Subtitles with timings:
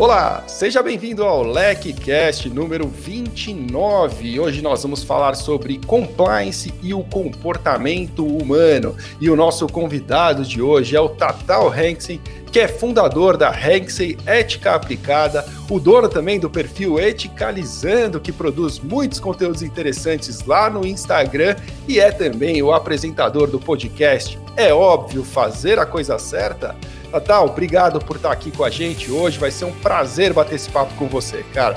[0.00, 4.40] Olá, seja bem-vindo ao LecCast número 29.
[4.40, 8.96] Hoje nós vamos falar sobre compliance e o comportamento humano.
[9.20, 12.18] E o nosso convidado de hoje é o Tatal Hanksen,
[12.50, 18.78] que é fundador da Hanksey Ética Aplicada, o dono também do perfil Eticalizando, que produz
[18.78, 21.56] muitos conteúdos interessantes lá no Instagram
[21.86, 26.74] e é também o apresentador do podcast É Óbvio Fazer a Coisa Certa.
[27.12, 29.38] Natal, obrigado por estar aqui com a gente hoje.
[29.38, 31.76] Vai ser um prazer bater esse papo com você, cara.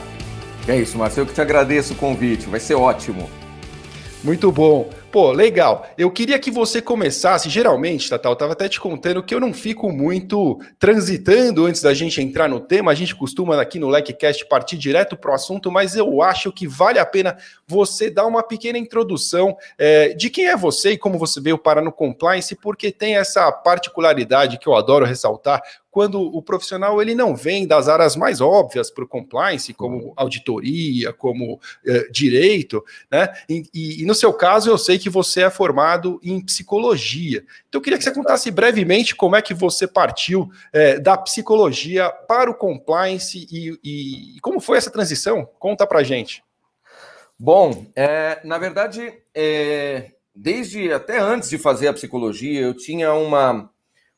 [0.68, 2.48] É isso, Marcelo, eu que te agradeço o convite.
[2.48, 3.30] Vai ser ótimo.
[4.24, 4.90] Muito bom.
[5.14, 5.88] Pô, legal.
[5.96, 7.48] Eu queria que você começasse.
[7.48, 12.20] Geralmente, Tatal, estava até te contando que eu não fico muito transitando antes da gente
[12.20, 12.92] entrar no tema.
[12.92, 16.68] A gente costuma aqui no LecCast partir direto para o assunto, mas eu acho que
[16.68, 21.20] vale a pena você dar uma pequena introdução é, de quem é você e como
[21.20, 25.62] você veio parar no compliance, porque tem essa particularidade que eu adoro ressaltar
[25.94, 31.14] quando o profissional ele não vem das áreas mais óbvias para o compliance, como auditoria,
[31.14, 33.32] como uh, direito, né?
[33.48, 37.46] E, e, e, no seu caso, eu sei que você é formado em psicologia.
[37.70, 42.10] Então, eu queria que você contasse brevemente como é que você partiu uh, da psicologia
[42.10, 45.48] para o compliance e, e, como foi essa transição.
[45.60, 46.44] Conta para gente.
[47.38, 53.72] Bom, é, na verdade, é, desde até antes de fazer a psicologia, eu tinha uma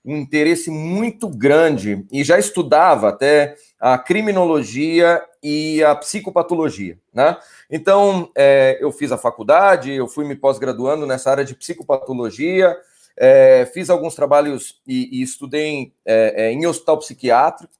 [0.06, 7.38] um interesse muito grande e já estudava até a criminologia e a psicopatologia, né?
[7.70, 12.78] Então, é, eu fiz a faculdade, eu fui me pós-graduando nessa área de psicopatologia,
[13.18, 17.74] é, fiz alguns trabalhos e, e estudei é, é em hospital psiquiátrico,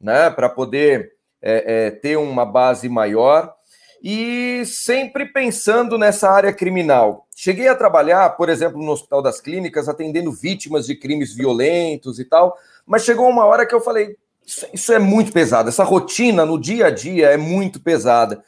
[0.00, 3.54] né, para poder é, é, ter uma base maior
[4.02, 7.26] e sempre pensando nessa área criminal.
[7.44, 12.24] Cheguei a trabalhar, por exemplo, no Hospital das Clínicas, atendendo vítimas de crimes violentos e
[12.24, 14.16] tal, mas chegou uma hora que eu falei:
[14.46, 18.44] isso, isso é muito pesado, essa rotina no dia a dia é muito pesada.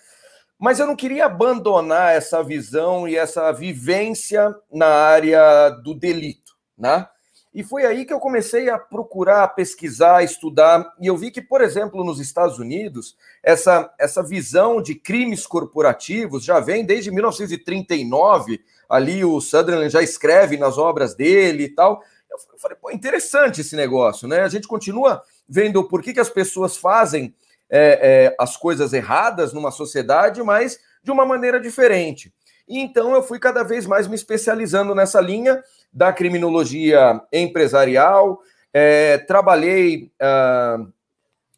[0.57, 7.09] Mas eu não queria abandonar essa visão e essa vivência na área do delito, né?
[7.53, 11.61] E foi aí que eu comecei a procurar, pesquisar, estudar, e eu vi que, por
[11.61, 19.25] exemplo, nos Estados Unidos, essa, essa visão de crimes corporativos já vem desde 1939, ali
[19.25, 22.03] o Sutherland já escreve nas obras dele e tal.
[22.31, 24.41] Eu falei, pô, interessante esse negócio, né?
[24.41, 27.35] A gente continua vendo por que, que as pessoas fazem
[27.71, 32.33] é, é, as coisas erradas numa sociedade, mas de uma maneira diferente.
[32.69, 35.63] E então eu fui cada vez mais me especializando nessa linha
[35.93, 38.41] da criminologia empresarial.
[38.73, 40.93] É, trabalhei uh,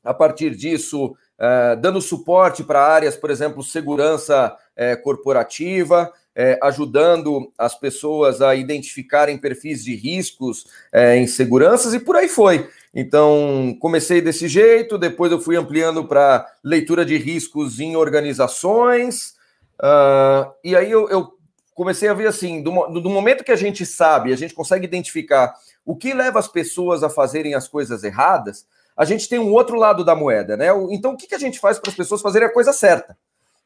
[0.04, 7.50] a partir disso, uh, dando suporte para áreas, por exemplo, segurança uh, corporativa, é, ajudando
[7.56, 12.68] as pessoas a identificarem perfis de riscos é, em seguranças e por aí foi.
[12.94, 19.34] Então, comecei desse jeito, depois eu fui ampliando para leitura de riscos em organizações,
[19.78, 21.36] Uh, e aí eu, eu,
[21.74, 25.54] comecei a ver assim, do, do, momento que a gente sabe, a gente consegue identificar
[25.84, 28.66] o que leva as pessoas a fazerem as coisas erradas,
[28.96, 30.68] a gente tem um outro lado da moeda, né?
[30.90, 33.16] Então, o que, que a gente faz para as pessoas fazerem a coisa certa,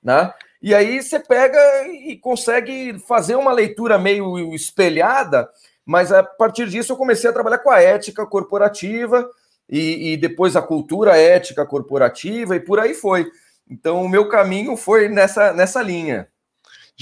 [0.02, 0.34] né?
[0.62, 5.48] E aí você pega e consegue fazer uma leitura meio espelhada,
[5.86, 9.28] mas a partir disso eu comecei a trabalhar com a ética corporativa
[9.68, 13.30] e, e depois a cultura ética corporativa e por aí foi.
[13.68, 16.28] Então, o meu caminho foi nessa, nessa linha.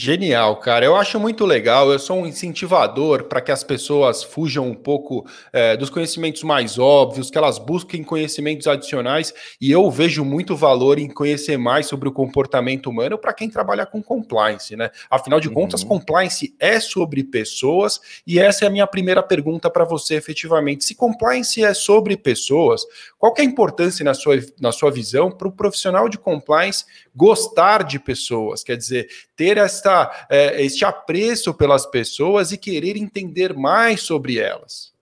[0.01, 0.87] Genial, cara.
[0.87, 1.91] Eu acho muito legal.
[1.91, 6.79] Eu sou um incentivador para que as pessoas fujam um pouco é, dos conhecimentos mais
[6.79, 9.35] óbvios, que elas busquem conhecimentos adicionais.
[9.61, 13.85] E eu vejo muito valor em conhecer mais sobre o comportamento humano para quem trabalha
[13.85, 14.89] com compliance, né?
[15.11, 15.55] Afinal de uhum.
[15.55, 18.01] contas, compliance é sobre pessoas.
[18.25, 20.85] E essa é a minha primeira pergunta para você, efetivamente.
[20.85, 22.83] Se compliance é sobre pessoas,
[23.19, 26.85] qual é a importância na sua, na sua visão para o profissional de compliance
[27.17, 28.63] gostar de pessoas?
[28.63, 29.88] Quer dizer, ter essa
[30.29, 34.93] é, este apreço pelas pessoas e querer entender mais sobre elas.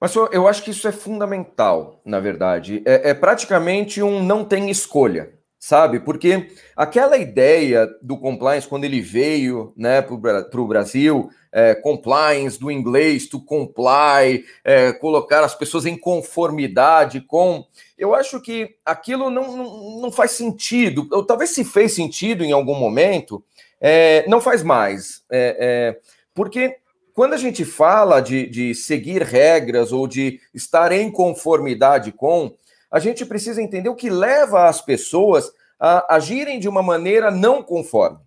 [0.00, 2.82] Mas eu acho que isso é fundamental, na verdade.
[2.84, 5.32] É, é praticamente um não tem escolha,
[5.64, 5.98] sabe?
[5.98, 12.70] Porque aquela ideia do compliance, quando ele veio né, para o Brasil, é, compliance do
[12.70, 17.64] inglês, to comply, é, colocar as pessoas em conformidade com.
[17.96, 22.52] Eu acho que aquilo não, não, não faz sentido, ou talvez se fez sentido em
[22.52, 23.42] algum momento,
[23.80, 25.22] é, não faz mais.
[25.30, 26.00] É, é,
[26.34, 26.76] porque
[27.14, 32.52] quando a gente fala de, de seguir regras ou de estar em conformidade com,
[32.94, 35.50] a gente precisa entender o que leva as pessoas
[35.80, 38.20] a agirem de uma maneira não conforme.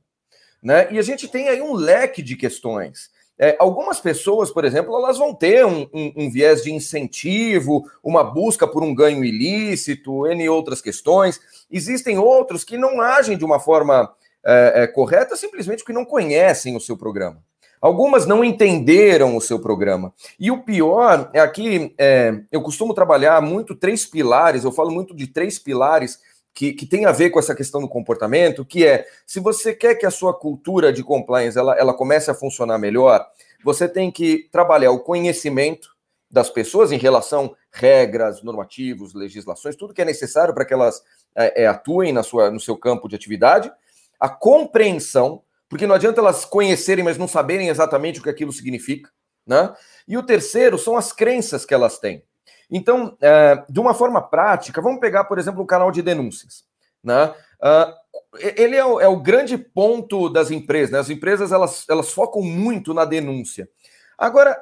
[0.62, 0.92] Né?
[0.92, 3.10] E a gente tem aí um leque de questões.
[3.40, 8.26] É, algumas pessoas, por exemplo, elas vão ter um, um, um, viés de incentivo, uma
[8.26, 11.40] busca por um ganho ilícito, N outras questões.
[11.72, 14.14] Existem outros que não agem de uma forma
[14.46, 17.42] é, é, correta simplesmente porque não conhecem o seu programa.
[17.82, 20.14] Algumas não entenderam o seu programa.
[20.40, 25.16] E o pior é aqui, é, eu costumo trabalhar muito três pilares, eu falo muito
[25.16, 26.20] de três pilares
[26.54, 29.94] que, que tem a ver com essa questão do comportamento, que é, se você quer
[29.94, 33.24] que a sua cultura de compliance ela, ela comece a funcionar melhor,
[33.64, 35.96] você tem que trabalhar o conhecimento
[36.30, 41.02] das pessoas em relação regras, normativos, legislações, tudo que é necessário para que elas
[41.36, 43.72] é, é, atuem na sua, no seu campo de atividade,
[44.20, 49.10] a compreensão, porque não adianta elas conhecerem, mas não saberem exatamente o que aquilo significa,
[49.46, 49.74] né?
[50.08, 52.24] E o terceiro são as crenças que elas têm.
[52.70, 56.66] Então, é, de uma forma prática, vamos pegar, por exemplo, o canal de denúncias.
[57.04, 57.34] Né?
[57.62, 60.92] Uh, ele é o, é o, grande ponto das empresas.
[60.92, 61.00] Né?
[61.00, 63.70] As empresas elas, elas focam muito na denúncia.
[64.18, 64.58] Agora,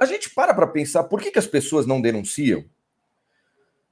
[0.00, 2.64] a gente para para pensar por que, que as pessoas não denunciam?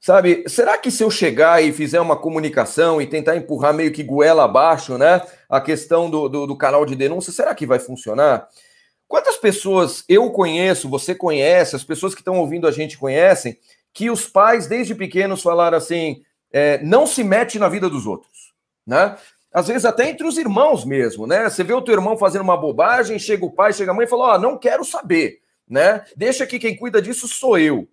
[0.00, 4.04] Sabe, será que se eu chegar e fizer uma comunicação e tentar empurrar meio que
[4.04, 8.48] goela abaixo, né, a questão do, do, do canal de denúncia, será que vai funcionar?
[9.08, 13.58] Quantas pessoas eu conheço, você conhece, as pessoas que estão ouvindo a gente conhecem,
[13.92, 16.22] que os pais desde pequenos falaram assim:
[16.52, 18.54] é, não se mete na vida dos outros,
[18.86, 19.16] né?
[19.52, 21.48] Às vezes até entre os irmãos mesmo, né?
[21.48, 24.08] Você vê o teu irmão fazendo uma bobagem, chega o pai, chega a mãe e
[24.08, 26.04] fala: Ó, oh, não quero saber, né?
[26.14, 27.88] Deixa que quem cuida disso sou eu.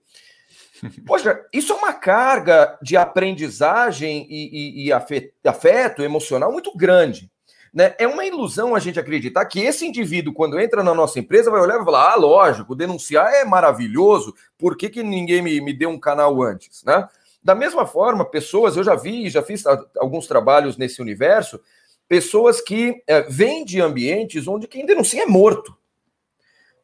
[1.06, 7.30] Poxa, isso é uma carga de aprendizagem e, e, e afeto emocional muito grande.
[7.76, 7.94] Né?
[8.00, 11.60] É uma ilusão a gente acreditar que esse indivíduo, quando entra na nossa empresa, vai
[11.60, 15.90] olhar e falar: ah, lógico, denunciar é maravilhoso, por que, que ninguém me, me deu
[15.90, 16.84] um canal antes?
[16.86, 17.06] Né?
[17.44, 19.66] Da mesma forma, pessoas, eu já vi, já fiz
[19.98, 21.60] alguns trabalhos nesse universo,
[22.08, 25.76] pessoas que é, vêm de ambientes onde quem denuncia é morto.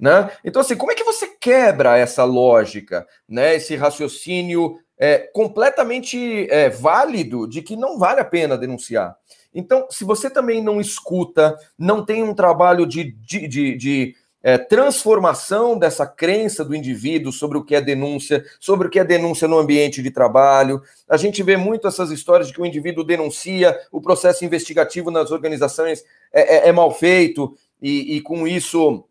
[0.01, 0.31] Né?
[0.43, 3.55] Então, assim, como é que você quebra essa lógica, né?
[3.55, 9.15] esse raciocínio é, completamente é, válido de que não vale a pena denunciar?
[9.53, 14.57] Então, se você também não escuta, não tem um trabalho de, de, de, de é,
[14.57, 19.47] transformação dessa crença do indivíduo sobre o que é denúncia, sobre o que é denúncia
[19.47, 20.81] no ambiente de trabalho.
[21.07, 25.29] A gente vê muito essas histórias de que o indivíduo denuncia, o processo investigativo nas
[25.29, 26.03] organizações
[26.33, 29.05] é, é, é mal feito, e, e com isso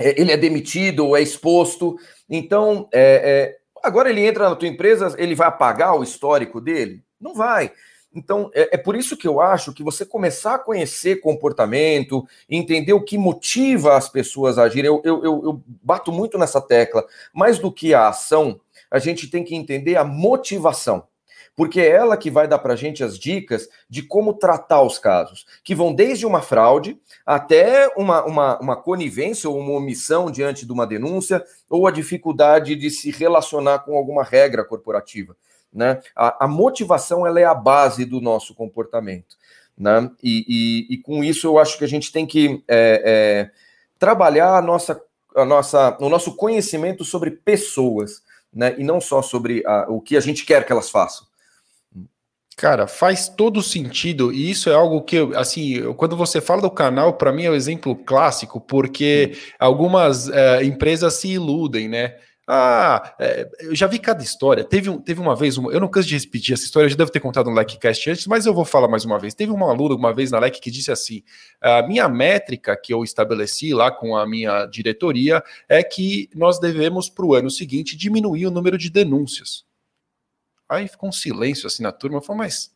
[0.00, 1.96] ele é demitido ou é exposto.
[2.28, 7.02] Então, é, é, agora ele entra na tua empresa, ele vai apagar o histórico dele?
[7.20, 7.72] Não vai.
[8.12, 12.92] Então, é, é, por isso que eu acho que você começar a conhecer comportamento, entender
[12.92, 17.06] o que motiva as pessoas a agirem, eu, eu, eu, eu bato muito nessa tecla.
[17.32, 18.60] Mais do que a ação,
[18.90, 21.04] a gente tem que entender a motivação
[21.56, 24.98] porque é ela que vai dar para a gente as dicas de como tratar os
[24.98, 30.64] casos, que vão desde uma fraude até uma, uma, uma conivência ou uma omissão diante
[30.64, 35.36] de uma denúncia, ou a dificuldade de se relacionar com alguma regra corporativa.
[35.72, 36.00] Né?
[36.16, 39.36] A, a motivação ela é a base do nosso comportamento.
[39.76, 40.10] Né?
[40.22, 40.44] E,
[40.90, 43.50] e, e, com isso eu acho que a gente tem que é, é,
[43.98, 45.00] trabalhar a nossa,
[45.34, 48.22] a nossa, o nosso conhecimento sobre pessoas,
[48.52, 48.74] né?
[48.78, 51.29] e não só sobre a, o que a gente quer que elas façam.
[52.60, 57.14] Cara, faz todo sentido, e isso é algo que, assim, quando você fala do canal,
[57.14, 62.16] para mim é um exemplo clássico, porque algumas é, empresas se iludem, né?
[62.46, 64.62] Ah, é, eu já vi cada história.
[64.62, 66.96] Teve, um, teve uma vez, uma, eu não canso de repetir essa história, eu já
[66.96, 69.32] devo ter contado no LECCast antes, mas eu vou falar mais uma vez.
[69.32, 71.22] Teve uma aluna uma vez na LEC que disse assim:
[71.62, 77.08] a minha métrica que eu estabeleci lá com a minha diretoria é que nós devemos,
[77.08, 79.69] para o ano seguinte, diminuir o número de denúncias.
[80.70, 82.22] Aí ficou um silêncio assim na turma.
[82.22, 82.70] Falei, mas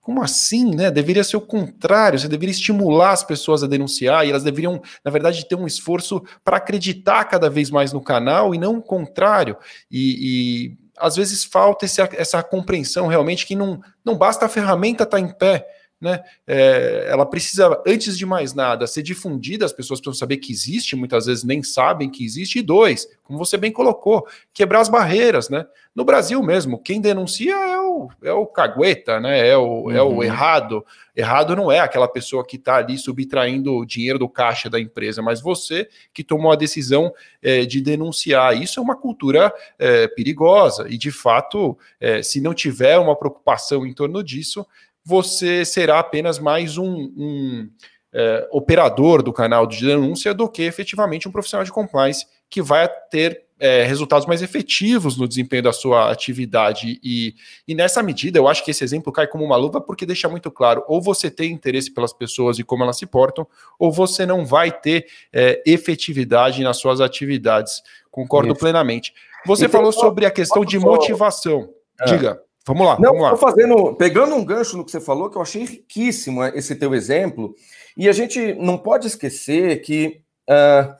[0.00, 0.90] como assim, né?
[0.90, 5.10] Deveria ser o contrário, você deveria estimular as pessoas a denunciar e elas deveriam, na
[5.10, 9.56] verdade, ter um esforço para acreditar cada vez mais no canal e não o contrário.
[9.90, 15.04] E, e às vezes falta esse, essa compreensão realmente que não, não basta a ferramenta
[15.04, 15.66] estar tá em pé,
[16.00, 16.22] né?
[16.46, 20.96] É, ela precisa, antes de mais nada, ser difundida, as pessoas precisam saber que existe,
[20.96, 25.50] muitas vezes nem sabem que existe, e dois, como você bem colocou, quebrar as barreiras,
[25.50, 25.66] né?
[25.94, 29.46] No Brasil mesmo, quem denuncia é o, é o cagueta, né?
[29.46, 29.90] É o, uhum.
[29.90, 30.22] é o uhum.
[30.22, 30.84] errado.
[31.14, 35.20] Errado não é aquela pessoa que está ali subtraindo o dinheiro do caixa da empresa,
[35.20, 38.56] mas você que tomou a decisão é, de denunciar.
[38.56, 43.84] Isso é uma cultura é, perigosa, e de fato, é, se não tiver uma preocupação
[43.84, 44.64] em torno disso,
[45.04, 47.70] você será apenas mais um, um
[48.12, 52.88] é, operador do canal de denúncia do que efetivamente um profissional de compliance que vai
[53.10, 56.98] ter é, resultados mais efetivos no desempenho da sua atividade.
[57.04, 57.34] E,
[57.68, 60.50] e nessa medida, eu acho que esse exemplo cai como uma luva porque deixa muito
[60.50, 63.46] claro: ou você tem interesse pelas pessoas e como elas se portam,
[63.78, 67.82] ou você não vai ter é, efetividade nas suas atividades.
[68.10, 68.60] Concordo Isso.
[68.60, 69.12] plenamente.
[69.46, 71.68] Você então, falou sobre a questão de motivação.
[72.00, 72.06] É.
[72.06, 72.42] Diga.
[72.66, 73.36] Vamos lá, Não, vamos lá.
[73.36, 77.54] fazendo, pegando um gancho no que você falou, que eu achei riquíssimo esse teu exemplo,
[77.96, 80.94] e a gente não pode esquecer que uh,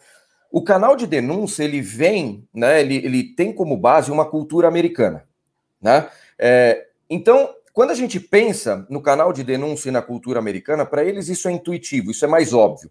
[0.50, 2.80] o canal de denúncia ele vem, né?
[2.80, 5.24] Ele, ele tem como base uma cultura americana,
[5.80, 6.08] né?
[6.38, 11.04] É, então, quando a gente pensa no canal de denúncia e na cultura americana, para
[11.04, 12.90] eles isso é intuitivo, isso é mais óbvio.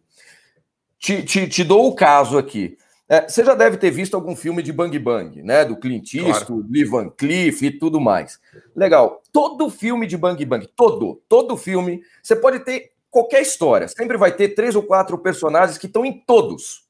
[0.98, 2.78] Te, te, te dou o caso aqui.
[3.10, 5.66] É, você já deve ter visto algum filme de Bang Bang, né?
[5.66, 6.68] Do Clint Eastwood, claro.
[6.70, 8.40] Lee Van Cleef e tudo mais.
[8.76, 9.24] Legal.
[9.34, 13.88] Todo filme de Bang Bang, todo, todo filme, você pode ter qualquer história.
[13.88, 16.88] Sempre vai ter três ou quatro personagens que estão em todos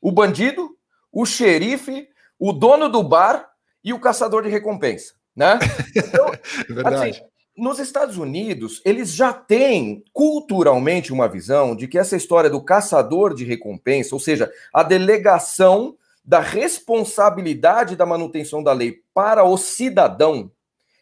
[0.00, 0.76] o bandido,
[1.12, 2.08] o xerife,
[2.38, 3.50] o dono do bar
[3.84, 5.58] e o caçador de recompensa, né?
[5.94, 7.10] Então, é Verdade.
[7.10, 7.22] Assim,
[7.60, 13.34] nos Estados Unidos, eles já têm culturalmente uma visão de que essa história do caçador
[13.34, 20.50] de recompensa, ou seja, a delegação da responsabilidade da manutenção da lei para o cidadão,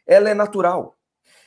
[0.06, 0.96] ela é natural.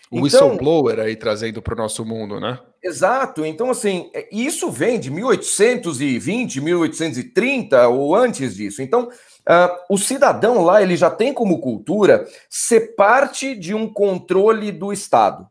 [0.09, 2.59] O então, whistleblower aí trazendo para o nosso mundo, né?
[2.83, 3.45] Exato.
[3.45, 8.81] Então, assim, isso vem de 1820, 1830 ou antes disso.
[8.81, 9.09] Então,
[9.49, 14.91] uh, o cidadão lá, ele já tem como cultura ser parte de um controle do
[14.91, 15.49] Estado.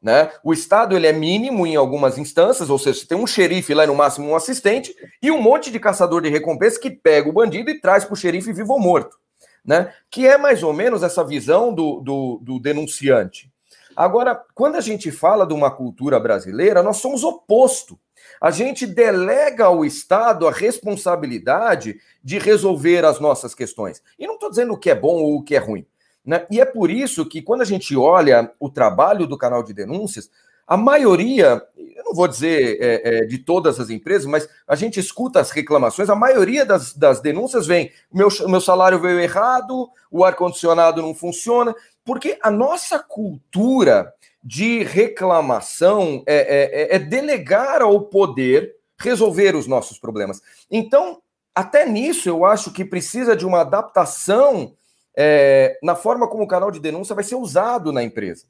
[0.00, 0.30] Né?
[0.44, 3.94] O Estado ele é mínimo em algumas instâncias, ou seja, tem um xerife lá, no
[3.94, 7.80] máximo um assistente, e um monte de caçador de recompensa que pega o bandido e
[7.80, 9.16] traz para o xerife vivo ou morto.
[9.64, 9.92] Né?
[10.10, 13.50] Que é mais ou menos essa visão do, do, do denunciante.
[13.96, 17.98] Agora, quando a gente fala de uma cultura brasileira, nós somos oposto.
[18.40, 24.02] A gente delega ao Estado a responsabilidade de resolver as nossas questões.
[24.18, 25.86] E não estou dizendo o que é bom ou o que é ruim.
[26.24, 26.44] Né?
[26.50, 30.28] E é por isso que, quando a gente olha o trabalho do canal de denúncias,
[30.66, 34.98] a maioria, eu não vou dizer é, é, de todas as empresas, mas a gente
[34.98, 40.24] escuta as reclamações, a maioria das, das denúncias vem: meu, meu salário veio errado, o
[40.24, 41.72] ar-condicionado não funciona.
[42.04, 44.12] Porque a nossa cultura
[44.46, 50.40] de reclamação é, é, é, é delegar ao poder resolver os nossos problemas.
[50.70, 51.20] Então,
[51.52, 54.72] até nisso, eu acho que precisa de uma adaptação
[55.16, 58.46] é, na forma como o canal de denúncia vai ser usado na empresa.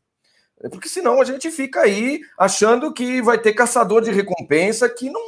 [0.70, 5.22] Porque senão a gente fica aí achando que vai ter caçador de recompensa que não,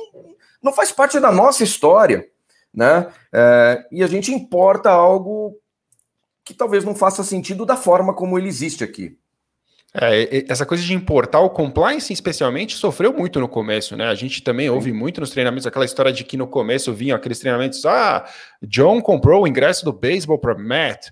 [0.63, 2.29] não faz parte da nossa história.
[2.75, 3.11] Né?
[3.33, 5.59] É, e a gente importa algo
[6.45, 9.19] que talvez não faça sentido da forma como ele existe aqui.
[9.95, 14.07] É, essa coisa de importar o compliance, especialmente, sofreu muito no começo, né?
[14.07, 17.39] A gente também ouve muito nos treinamentos aquela história de que no começo vinham aqueles
[17.39, 18.27] treinamentos, ah,
[18.63, 21.09] John comprou o ingresso do beisebol para Matt.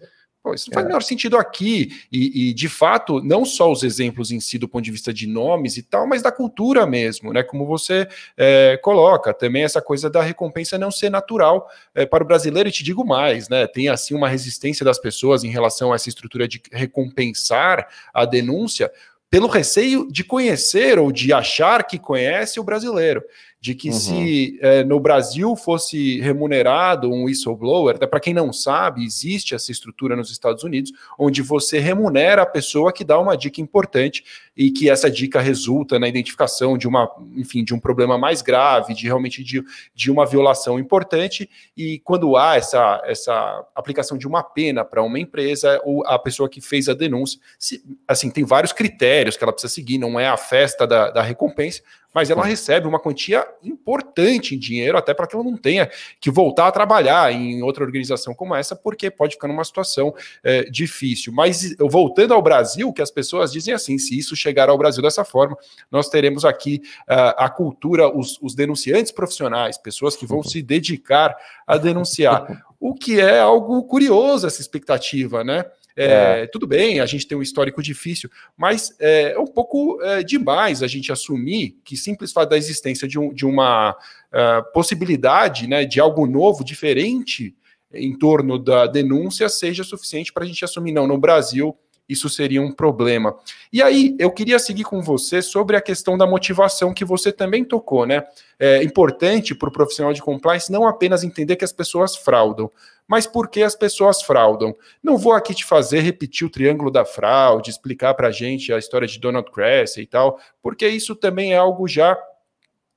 [0.47, 0.87] Pô, isso não faz é.
[0.87, 1.91] o menor sentido aqui.
[2.12, 5.26] E, e, de fato, não só os exemplos em si do ponto de vista de
[5.26, 7.43] nomes e tal, mas da cultura mesmo, né?
[7.43, 12.26] Como você é, coloca, também essa coisa da recompensa não ser natural é, para o
[12.26, 13.67] brasileiro, e te digo mais, né?
[13.67, 18.93] Tem assim uma resistência das pessoas em relação a essa estrutura de recompensar a denúncia
[19.29, 23.21] pelo receio de conhecer ou de achar que conhece o brasileiro
[23.66, 23.94] de que uhum.
[23.94, 30.14] se é, no Brasil fosse remunerado um whistleblower, para quem não sabe, existe essa estrutura
[30.14, 34.23] nos Estados Unidos, onde você remunera a pessoa que dá uma dica importante
[34.57, 38.95] e que essa dica resulta na identificação de uma, enfim, de um problema mais grave,
[38.95, 39.63] de realmente de,
[39.95, 45.19] de uma violação importante, e quando há essa, essa aplicação de uma pena para uma
[45.19, 49.53] empresa, ou a pessoa que fez a denúncia, se, assim, tem vários critérios que ela
[49.53, 51.83] precisa seguir, não é a festa da, da recompensa,
[52.17, 56.31] mas ela recebe uma quantia importante em dinheiro, até para que ela não tenha que
[56.31, 61.31] voltar a trabalhar em outra organização como essa, porque pode ficar numa situação é, difícil.
[61.31, 65.25] Mas voltando ao Brasil, que as pessoas dizem assim: se isso chegar ao Brasil dessa
[65.25, 65.57] forma,
[65.91, 71.37] nós teremos aqui uh, a cultura, os, os, denunciantes profissionais, pessoas que vão se dedicar
[71.67, 72.65] a denunciar.
[72.79, 75.65] O que é algo curioso, essa expectativa, né?
[75.97, 76.47] É, é.
[76.47, 80.83] Tudo bem, a gente tem um histórico difícil, mas é, é um pouco é, demais
[80.83, 85.87] a gente assumir que simples fato da existência de, um, de uma uh, possibilidade né,
[85.87, 87.57] de algo novo, diferente
[87.93, 91.75] em torno da denúncia, seja suficiente para a gente assumir, não, no Brasil
[92.09, 93.37] isso seria um problema.
[93.73, 97.65] E aí, eu queria seguir com você sobre a questão da motivação que você também
[97.65, 98.25] tocou, né?
[98.59, 102.71] É importante para o profissional de compliance não apenas entender que as pessoas fraudam,
[103.07, 104.75] mas por que as pessoas fraudam?
[105.03, 108.79] Não vou aqui te fazer repetir o triângulo da fraude, explicar para a gente a
[108.79, 112.17] história de Donald Cressy e tal, porque isso também é algo já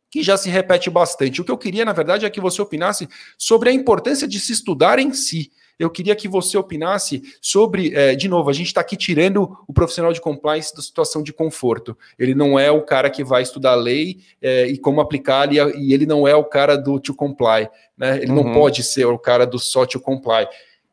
[0.09, 1.39] que já se repete bastante.
[1.39, 4.51] O que eu queria, na verdade, é que você opinasse sobre a importância de se
[4.51, 5.51] estudar em si.
[5.79, 9.73] Eu queria que você opinasse sobre, é, de novo, a gente está aqui tirando o
[9.73, 11.97] profissional de compliance da situação de conforto.
[12.19, 15.93] Ele não é o cara que vai estudar a lei é, e como aplicar, e
[15.93, 18.17] ele não é o cara do to comply, né?
[18.17, 18.43] Ele uhum.
[18.43, 20.45] não pode ser o cara do só to comply.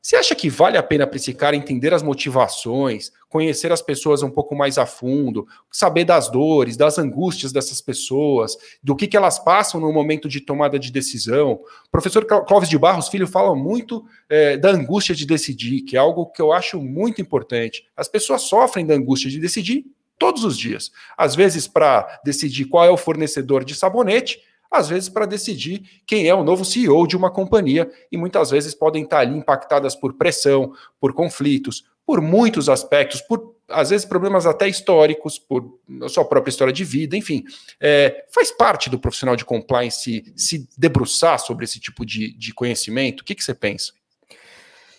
[0.06, 4.22] Você acha que vale a pena para esse cara entender as motivações, conhecer as pessoas
[4.22, 9.16] um pouco mais a fundo, saber das dores, das angústias dessas pessoas, do que, que
[9.16, 11.54] elas passam no momento de tomada de decisão?
[11.54, 15.98] O professor Clóvis de Barros Filho fala muito é, da angústia de decidir, que é
[15.98, 17.84] algo que eu acho muito importante.
[17.96, 19.86] As pessoas sofrem da angústia de decidir
[20.16, 20.92] todos os dias.
[21.18, 24.38] Às vezes, para decidir qual é o fornecedor de sabonete,
[24.70, 28.74] às vezes para decidir quem é o novo CEO de uma companhia, e muitas vezes
[28.74, 34.46] podem estar ali impactadas por pressão, por conflitos, por muitos aspectos, por às vezes problemas
[34.46, 37.44] até históricos, por sua própria história de vida, enfim.
[37.80, 43.22] É, faz parte do profissional de compliance se debruçar sobre esse tipo de, de conhecimento?
[43.22, 43.92] O que, que você pensa?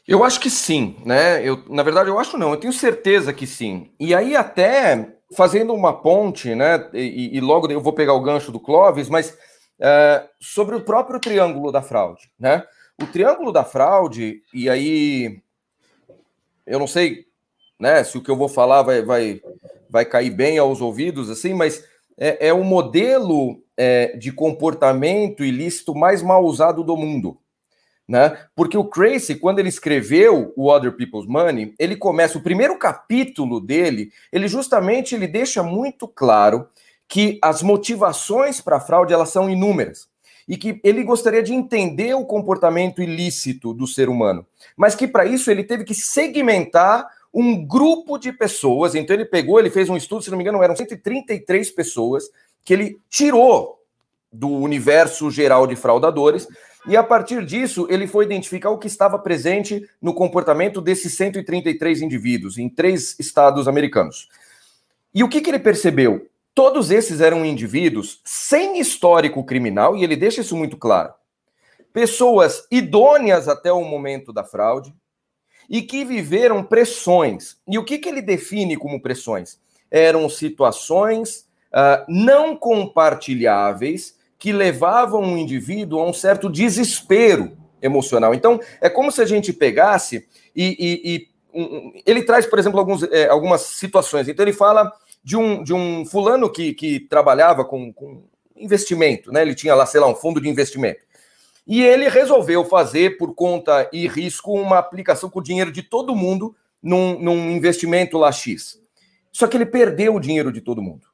[0.06, 1.48] Eu acho que sim, né?
[1.48, 3.92] Eu, na verdade, eu acho não, eu tenho certeza que sim.
[4.00, 6.90] E aí, até fazendo uma ponte, né?
[6.94, 9.38] E, e logo eu vou pegar o gancho do Clóvis, mas
[9.80, 12.64] é, sobre o próprio triângulo da fraude, né?
[13.02, 15.42] O triângulo da fraude, e aí
[16.66, 17.28] eu não sei
[17.80, 19.42] né, se o que eu vou falar vai, vai,
[19.90, 21.84] vai cair bem aos ouvidos, assim, mas
[22.18, 27.38] é, é o modelo é, de comportamento ilícito mais mal usado do mundo.
[28.08, 28.38] Né?
[28.56, 33.60] Porque o Crazy, quando ele escreveu o Other People's Money, ele começa o primeiro capítulo
[33.60, 36.70] dele, ele justamente ele deixa muito claro
[37.08, 40.08] que as motivações para a fraude elas são inúmeras
[40.48, 44.46] e que ele gostaria de entender o comportamento ilícito do ser humano,
[44.76, 48.96] mas que para isso ele teve que segmentar um grupo de pessoas.
[48.96, 52.24] Então ele pegou, ele fez um estudo, se não me engano, eram 133 pessoas
[52.64, 53.78] que ele tirou
[54.32, 56.48] do universo geral de fraudadores
[56.88, 62.02] e a partir disso ele foi identificar o que estava presente no comportamento desses 133
[62.02, 64.30] indivíduos em três estados americanos.
[65.14, 66.28] E o que, que ele percebeu?
[66.58, 71.14] Todos esses eram indivíduos sem histórico criminal, e ele deixa isso muito claro.
[71.94, 74.92] Pessoas idôneas até o momento da fraude
[75.70, 77.58] e que viveram pressões.
[77.68, 79.60] E o que, que ele define como pressões?
[79.92, 88.34] Eram situações uh, não compartilháveis que levavam o indivíduo a um certo desespero emocional.
[88.34, 90.76] Então, é como se a gente pegasse e.
[90.80, 94.28] e, e um, ele traz, por exemplo, alguns, é, algumas situações.
[94.28, 94.92] Então, ele fala
[95.28, 98.24] de um, de um fulano que, que trabalhava com, com
[98.56, 99.42] investimento, né?
[99.42, 101.02] Ele tinha lá, sei lá, um fundo de investimento.
[101.68, 106.16] E ele resolveu fazer, por conta e risco, uma aplicação com o dinheiro de todo
[106.16, 108.82] mundo num, num investimento lá X.
[109.30, 111.06] Só que ele perdeu o dinheiro de todo mundo.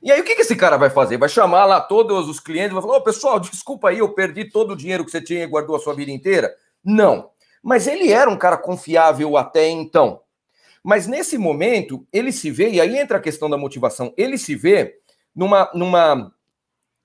[0.00, 1.18] E aí, o que, que esse cara vai fazer?
[1.18, 4.70] Vai chamar lá todos os clientes vai falar: oh, pessoal, desculpa aí, eu perdi todo
[4.70, 6.54] o dinheiro que você tinha e guardou a sua vida inteira?
[6.84, 7.30] Não.
[7.60, 10.20] Mas ele era um cara confiável até então.
[10.86, 14.54] Mas nesse momento, ele se vê, e aí entra a questão da motivação, ele se
[14.54, 15.00] vê
[15.34, 15.68] numa.
[15.74, 16.14] numa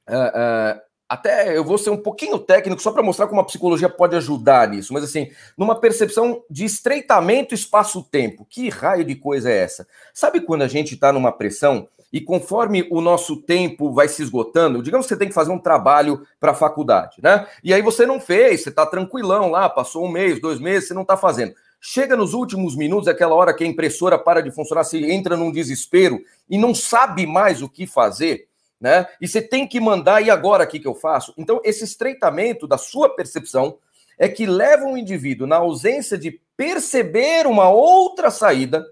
[0.08, 3.90] uh, uh, até eu vou ser um pouquinho técnico só para mostrar como a psicologia
[3.90, 8.46] pode ajudar nisso, mas assim, numa percepção de estreitamento espaço-tempo.
[8.48, 9.88] Que raio de coisa é essa?
[10.14, 14.84] Sabe quando a gente está numa pressão e conforme o nosso tempo vai se esgotando,
[14.84, 17.48] digamos que você tem que fazer um trabalho para a faculdade, né?
[17.64, 20.94] E aí você não fez, você está tranquilão lá, passou um mês, dois meses, você
[20.94, 21.56] não está fazendo.
[21.84, 25.52] Chega nos últimos minutos, aquela hora que a impressora para de funcionar, você entra num
[25.52, 28.48] desespero e não sabe mais o que fazer,
[28.80, 29.08] né?
[29.20, 31.34] E você tem que mandar, e agora o que, que eu faço?
[31.36, 33.80] Então, esse estreitamento da sua percepção
[34.16, 38.86] é que leva um indivíduo, na ausência de perceber uma outra saída,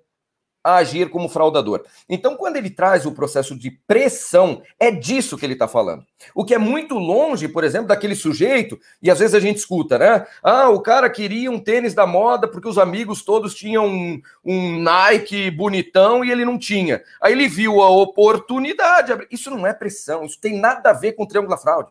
[0.63, 1.83] a agir como fraudador.
[2.07, 6.05] Então, quando ele traz o processo de pressão, é disso que ele está falando.
[6.35, 9.97] O que é muito longe, por exemplo, daquele sujeito, e às vezes a gente escuta,
[9.97, 10.25] né?
[10.43, 14.81] Ah, o cara queria um tênis da moda porque os amigos todos tinham um, um
[14.81, 17.01] Nike bonitão e ele não tinha.
[17.21, 19.27] Aí ele viu a oportunidade.
[19.31, 21.89] Isso não é pressão, isso tem nada a ver com triângulo da fraude.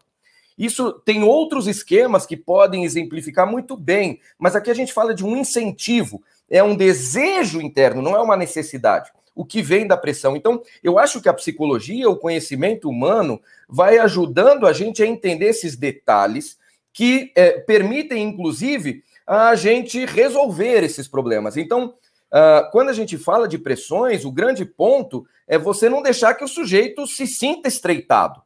[0.58, 5.24] Isso tem outros esquemas que podem exemplificar muito bem, mas aqui a gente fala de
[5.24, 6.20] um incentivo
[6.50, 9.10] é um desejo interno, não é uma necessidade.
[9.34, 10.36] O que vem da pressão.
[10.36, 15.46] Então, eu acho que a psicologia, o conhecimento humano, vai ajudando a gente a entender
[15.46, 16.58] esses detalhes
[16.92, 21.56] que é, permitem, inclusive, a gente resolver esses problemas.
[21.56, 21.94] Então,
[22.32, 26.42] uh, quando a gente fala de pressões, o grande ponto é você não deixar que
[26.42, 28.42] o sujeito se sinta estreitado.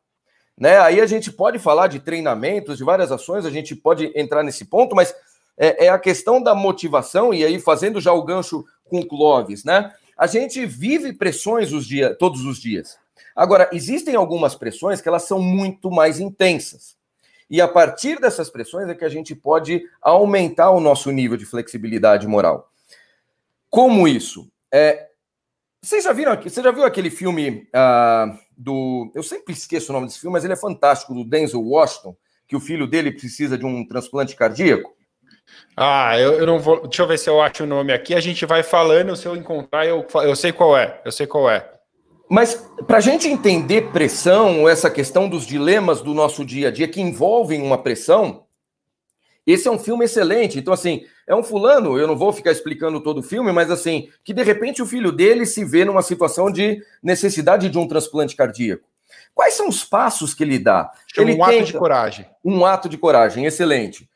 [0.58, 0.78] Né?
[0.78, 4.64] Aí a gente pode falar de treinamentos, de várias ações, a gente pode entrar nesse
[4.64, 5.14] ponto, mas
[5.56, 9.64] é, é a questão da motivação, e aí fazendo já o gancho com o Clóvis,
[9.64, 9.92] né?
[10.16, 12.98] A gente vive pressões os dia, todos os dias.
[13.34, 16.96] Agora, existem algumas pressões que elas são muito mais intensas.
[17.48, 21.44] E a partir dessas pressões é que a gente pode aumentar o nosso nível de
[21.44, 22.70] flexibilidade moral.
[23.68, 24.50] Como isso?
[24.72, 25.08] É,
[25.82, 26.48] vocês já viram aqui?
[26.48, 29.10] Você já viu aquele filme uh, do.
[29.14, 32.54] Eu sempre esqueço o nome desse filme, mas ele é fantástico, do Denzel Washington, que
[32.54, 34.94] o filho dele precisa de um transplante cardíaco?
[35.76, 36.82] Ah, eu, eu, não vou.
[36.82, 38.14] Deixa eu ver se eu acho o nome aqui.
[38.14, 41.00] A gente vai falando, se eu encontrar, eu, eu sei qual é.
[41.04, 41.68] Eu sei qual é.
[42.28, 42.54] Mas
[42.86, 47.00] para a gente entender pressão, essa questão dos dilemas do nosso dia a dia que
[47.00, 48.44] envolvem uma pressão,
[49.46, 50.58] esse é um filme excelente.
[50.58, 54.08] Então, assim, é um fulano, eu não vou ficar explicando todo o filme, mas assim,
[54.24, 58.36] que de repente o filho dele se vê numa situação de necessidade de um transplante
[58.36, 58.88] cardíaco.
[59.34, 60.90] Quais são os passos que ele dá?
[61.06, 62.26] Chama ele um ato de coragem.
[62.44, 64.08] Um ato de coragem, excelente.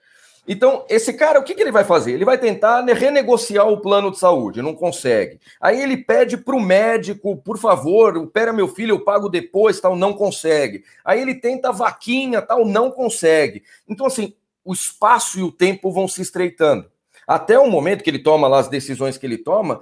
[0.49, 2.13] Então, esse cara, o que, que ele vai fazer?
[2.13, 5.41] Ele vai tentar renegociar o plano de saúde, não consegue.
[5.61, 9.97] Aí ele pede para o médico, por favor, opera meu filho, eu pago depois, tal,
[9.97, 10.85] não consegue.
[11.05, 13.65] Aí ele tenta vaquinha, tal, não consegue.
[13.89, 16.89] Então, assim, o espaço e o tempo vão se estreitando.
[17.27, 19.81] Até o momento que ele toma lá as decisões que ele toma,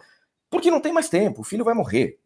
[0.49, 2.19] porque não tem mais tempo, o filho vai morrer.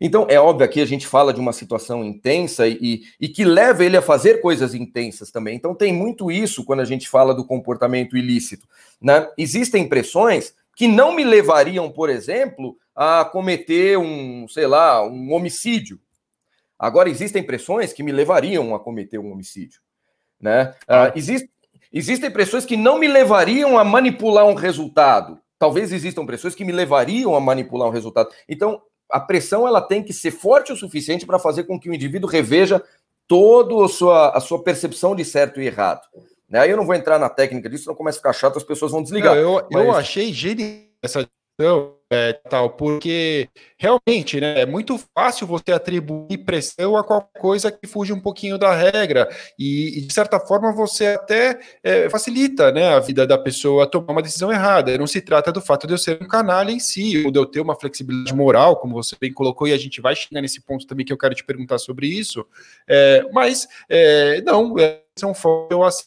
[0.00, 3.84] Então, é óbvio que a gente fala de uma situação intensa e, e que leva
[3.84, 5.56] ele a fazer coisas intensas também.
[5.56, 8.66] Então, tem muito isso quando a gente fala do comportamento ilícito.
[9.00, 9.28] Né?
[9.36, 15.98] Existem pressões que não me levariam, por exemplo, a cometer um, sei lá, um homicídio.
[16.78, 19.80] Agora, existem pressões que me levariam a cometer um homicídio.
[20.40, 20.74] Né?
[20.86, 21.50] Ah, existe,
[21.92, 25.40] existem pressões que não me levariam a manipular um resultado.
[25.58, 28.28] Talvez existam pressões que me levariam a manipular um resultado.
[28.46, 31.94] Então, a pressão ela tem que ser forte o suficiente para fazer com que o
[31.94, 32.82] indivíduo reveja
[33.26, 36.02] toda a sua, a sua percepção de certo e errado.
[36.48, 36.60] Né?
[36.60, 38.92] Aí eu não vou entrar na técnica disso, não começa a ficar chato, as pessoas
[38.92, 39.34] vão desligar.
[39.34, 39.84] Não, eu, mas...
[39.84, 46.38] eu achei genial essa questão, é, tal, porque realmente né, é muito fácil você atribuir
[46.44, 50.72] pressão a qualquer coisa que fuja um pouquinho da regra, e, e de certa forma
[50.72, 54.96] você até é, facilita né, a vida da pessoa a tomar uma decisão errada.
[54.98, 57.46] Não se trata do fato de eu ser um canalha em si, ou de eu
[57.46, 60.86] ter uma flexibilidade moral, como você bem colocou, e a gente vai chegar nesse ponto
[60.86, 62.46] também que eu quero te perguntar sobre isso,
[62.86, 65.32] é, mas é, não, é, são
[65.70, 66.04] eu assim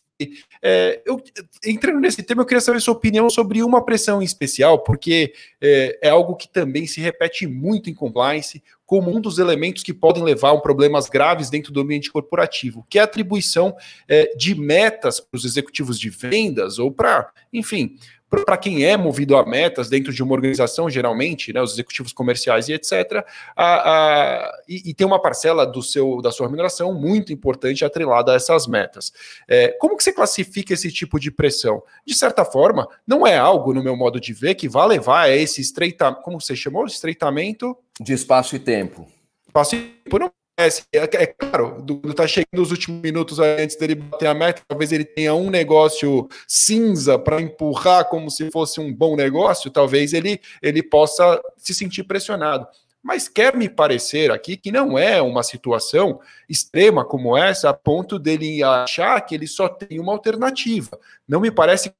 [0.61, 1.21] é, eu,
[1.65, 5.99] entrando nesse tema, eu queria saber sua opinião sobre uma pressão em especial, porque é,
[6.03, 10.23] é, algo que também se repete muito em compliance, como um dos elementos que podem
[10.23, 15.19] levar a problemas graves dentro do ambiente corporativo, que é a atribuição é, de metas
[15.19, 17.95] para os executivos de vendas ou para, enfim,
[18.27, 22.67] para quem é movido a metas dentro de uma organização, geralmente, né, os executivos comerciais
[22.67, 23.23] e etc.,
[23.55, 28.31] a, a, e, e, tem uma parcela do seu, da sua remuneração muito importante atrelada
[28.31, 29.13] a essas metas.
[29.47, 31.83] É, como que você classifica esse tipo de pressão?
[32.03, 35.29] De certa forma, não é algo, no meu modo de ver, que vai levar a
[35.29, 36.87] esse estreitamento, como você chamou?
[36.87, 37.77] Estreitamento?
[37.99, 39.07] De espaço e tempo.
[39.47, 43.77] Espaço e tempo não é, é, é claro, do, tá chegando nos últimos minutos antes
[43.77, 48.81] dele bater a meta, talvez ele tenha um negócio cinza para empurrar como se fosse
[48.81, 52.67] um bom negócio, talvez ele, ele possa se sentir pressionado.
[53.01, 58.19] Mas quer me parecer aqui que não é uma situação extrema como essa, a ponto
[58.19, 60.99] dele achar que ele só tem uma alternativa.
[61.25, 61.93] Não me parece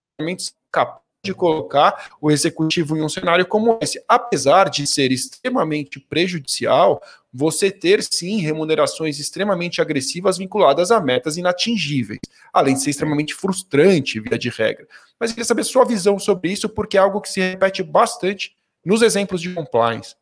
[0.69, 4.01] capaz de colocar o executivo em um cenário como esse.
[4.07, 7.01] Apesar de ser extremamente prejudicial,
[7.31, 12.19] você ter sim remunerações extremamente agressivas vinculadas a metas inatingíveis,
[12.53, 14.87] além de ser extremamente frustrante, via de regra.
[15.19, 18.55] Mas eu queria saber sua visão sobre isso, porque é algo que se repete bastante
[18.83, 20.15] nos exemplos de compliance.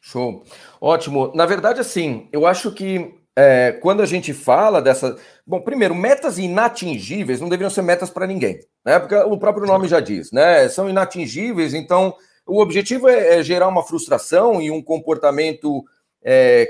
[0.00, 0.44] Show.
[0.80, 1.30] Ótimo.
[1.34, 5.16] Na verdade, assim, eu acho que é, quando a gente fala dessa.
[5.46, 8.98] Bom, primeiro, metas inatingíveis não deveriam ser metas para ninguém, né?
[8.98, 10.68] Porque o próprio nome já diz, né?
[10.68, 12.14] São inatingíveis, então
[12.46, 15.82] o objetivo é, é gerar uma frustração e um comportamento
[16.22, 16.68] é,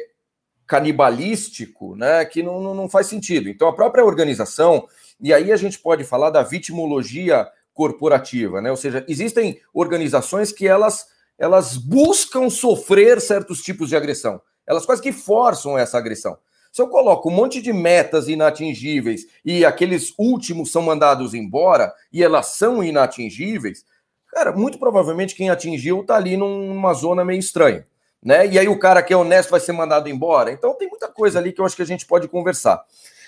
[0.65, 2.25] canibalístico, né?
[2.25, 3.49] Que não, não faz sentido.
[3.49, 4.87] Então, a própria organização,
[5.21, 8.71] e aí a gente pode falar da vitimologia corporativa, né?
[8.71, 11.07] Ou seja, existem organizações que elas,
[11.37, 14.41] elas buscam sofrer certos tipos de agressão.
[14.65, 16.39] Elas quase que forçam essa agressão.
[16.73, 22.23] Se eu coloco um monte de metas inatingíveis e aqueles últimos são mandados embora e
[22.23, 23.85] elas são inatingíveis,
[24.29, 27.87] cara, muito provavelmente quem atingiu tá ali numa zona meio estranha,
[28.23, 28.47] né?
[28.47, 30.53] E aí o cara que é honesto vai ser mandado embora.
[30.53, 32.85] Então tem muita coisa ali que eu acho que a gente pode conversar.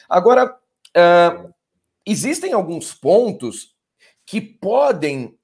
[0.09, 0.57] Agora,
[0.97, 1.53] uh,
[2.07, 3.75] existem alguns pontos
[4.25, 5.37] que podem,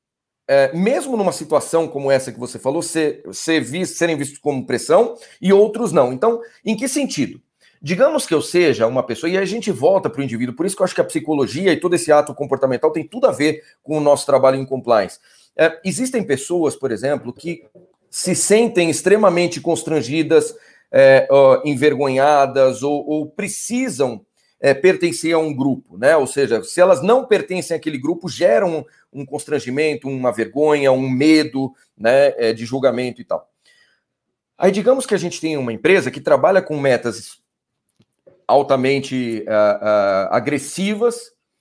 [0.48, 4.64] uh, mesmo numa situação como essa que você falou, ser, ser visto, serem vistos como
[4.64, 6.12] pressão e outros não.
[6.12, 7.42] Então, em que sentido?
[7.80, 10.74] Digamos que eu seja uma pessoa, e a gente volta para o indivíduo, por isso
[10.74, 13.62] que eu acho que a psicologia e todo esse ato comportamental tem tudo a ver
[13.82, 15.18] com o nosso trabalho em compliance.
[15.56, 17.64] É, existem pessoas, por exemplo, que
[18.10, 20.54] se sentem extremamente constrangidas,
[20.90, 24.24] é, ó, envergonhadas ou, ou precisam
[24.60, 26.16] é, pertencer a um grupo, né?
[26.16, 31.72] Ou seja, se elas não pertencem àquele grupo, geram um constrangimento, uma vergonha, um medo,
[31.96, 33.48] né, é, de julgamento e tal.
[34.56, 37.38] Aí digamos que a gente tem uma empresa que trabalha com metas
[38.48, 41.16] altamente uh, uh, agressivas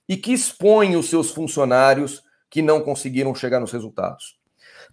[0.08, 4.38] e que expõe os seus funcionários que não conseguiram chegar nos resultados.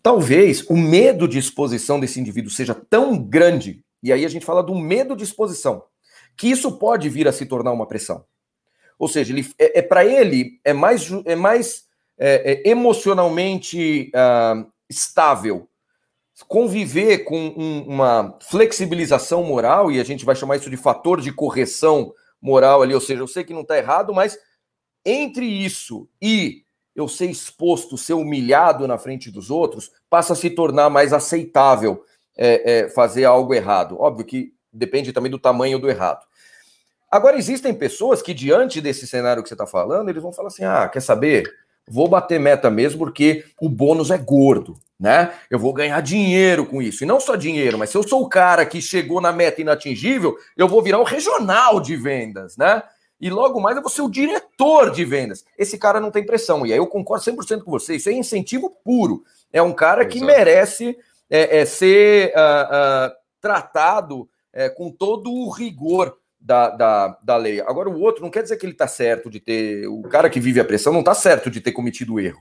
[0.03, 4.63] Talvez o medo de exposição desse indivíduo seja tão grande, e aí a gente fala
[4.63, 5.85] do medo de exposição,
[6.37, 8.25] que isso pode vir a se tornar uma pressão.
[8.99, 11.85] Ou seja, ele, é, é para ele é mais, é mais
[12.19, 15.69] é, é emocionalmente uh, estável
[16.49, 21.33] conviver com um, uma flexibilização moral, e a gente vai chamar isso de fator de
[21.33, 24.37] correção moral ali, ou seja, eu sei que não está errado, mas
[25.05, 30.51] entre isso e eu ser exposto, ser humilhado na frente dos outros, passa a se
[30.51, 32.05] tornar mais aceitável
[32.37, 34.01] é, é, fazer algo errado.
[34.01, 36.25] Óbvio que depende também do tamanho do errado.
[37.11, 40.65] Agora, existem pessoas que, diante desse cenário que você está falando, eles vão falar assim:
[40.65, 41.49] ah, quer saber?
[41.89, 45.35] Vou bater meta mesmo porque o bônus é gordo, né?
[45.51, 47.05] Eu vou ganhar dinheiro com isso.
[47.05, 50.37] E não só dinheiro, mas se eu sou o cara que chegou na meta inatingível,
[50.57, 52.83] eu vou virar o regional de vendas, né?
[53.21, 55.45] E logo mais eu vou ser o diretor de vendas.
[55.59, 56.67] Esse cara não tem pressão.
[56.67, 57.97] E aí eu concordo 100% com você.
[57.97, 59.23] Isso é incentivo puro.
[59.53, 60.97] É um cara que merece
[61.31, 67.63] é, é, ser uh, uh, tratado é, com todo o rigor da, da, da lei.
[67.63, 69.89] Agora, o outro não quer dizer que ele está certo de ter.
[69.89, 72.39] O cara que vive a pressão não está certo de ter cometido o erro.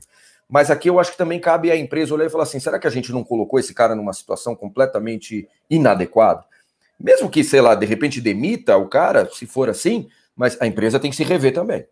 [0.50, 2.86] Mas aqui eu acho que também cabe à empresa olhar e falar assim: será que
[2.86, 6.44] a gente não colocou esse cara numa situação completamente inadequada?
[7.00, 11.00] Mesmo que, sei lá, de repente demita o cara, se for assim, mas a empresa
[11.00, 11.86] tem que se rever também.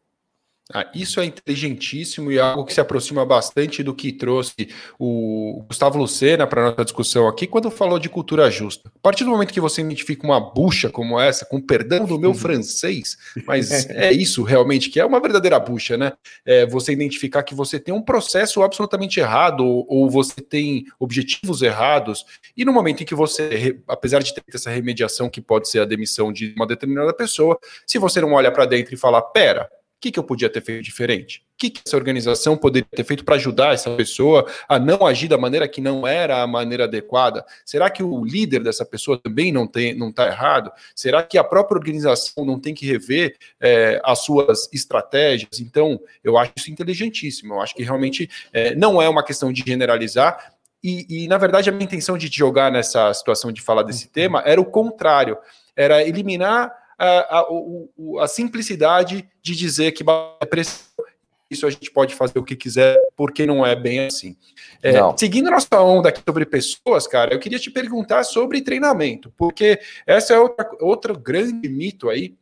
[0.74, 5.64] Ah, isso é inteligentíssimo e é algo que se aproxima bastante do que trouxe o
[5.68, 8.90] Gustavo Lucena para a nossa discussão aqui, quando falou de cultura justa.
[8.90, 12.30] A partir do momento que você identifica uma bucha como essa, com perdão do meu
[12.30, 12.36] uhum.
[12.36, 16.14] francês, mas é isso realmente que é uma verdadeira bucha, né?
[16.46, 21.62] É você identificar que você tem um processo absolutamente errado ou, ou você tem objetivos
[21.62, 25.80] errados, e no momento em que você, apesar de ter essa remediação que pode ser
[25.80, 29.70] a demissão de uma determinada pessoa, se você não olha para dentro e fala, pera,
[30.02, 31.44] que, que eu podia ter feito diferente?
[31.54, 35.28] O que, que essa organização poderia ter feito para ajudar essa pessoa a não agir
[35.28, 37.46] da maneira que não era a maneira adequada?
[37.64, 40.72] Será que o líder dessa pessoa também não está não tá errado?
[40.96, 45.60] Será que a própria organização não tem que rever é, as suas estratégias?
[45.60, 47.54] Então, eu acho isso inteligentíssimo.
[47.54, 51.70] Eu acho que realmente é, não é uma questão de generalizar, e, e, na verdade,
[51.70, 54.12] a minha intenção de jogar nessa situação de falar desse uhum.
[54.12, 55.38] tema era o contrário:
[55.76, 60.04] era eliminar a, a, a simplicidade de dizer que
[60.42, 60.92] é pressão
[61.52, 64.38] isso a gente pode fazer o que quiser, porque não é bem assim.
[64.82, 69.34] É, seguindo a nossa onda aqui sobre pessoas, cara, eu queria te perguntar sobre treinamento,
[69.36, 72.36] porque essa é outra, outro grande mito aí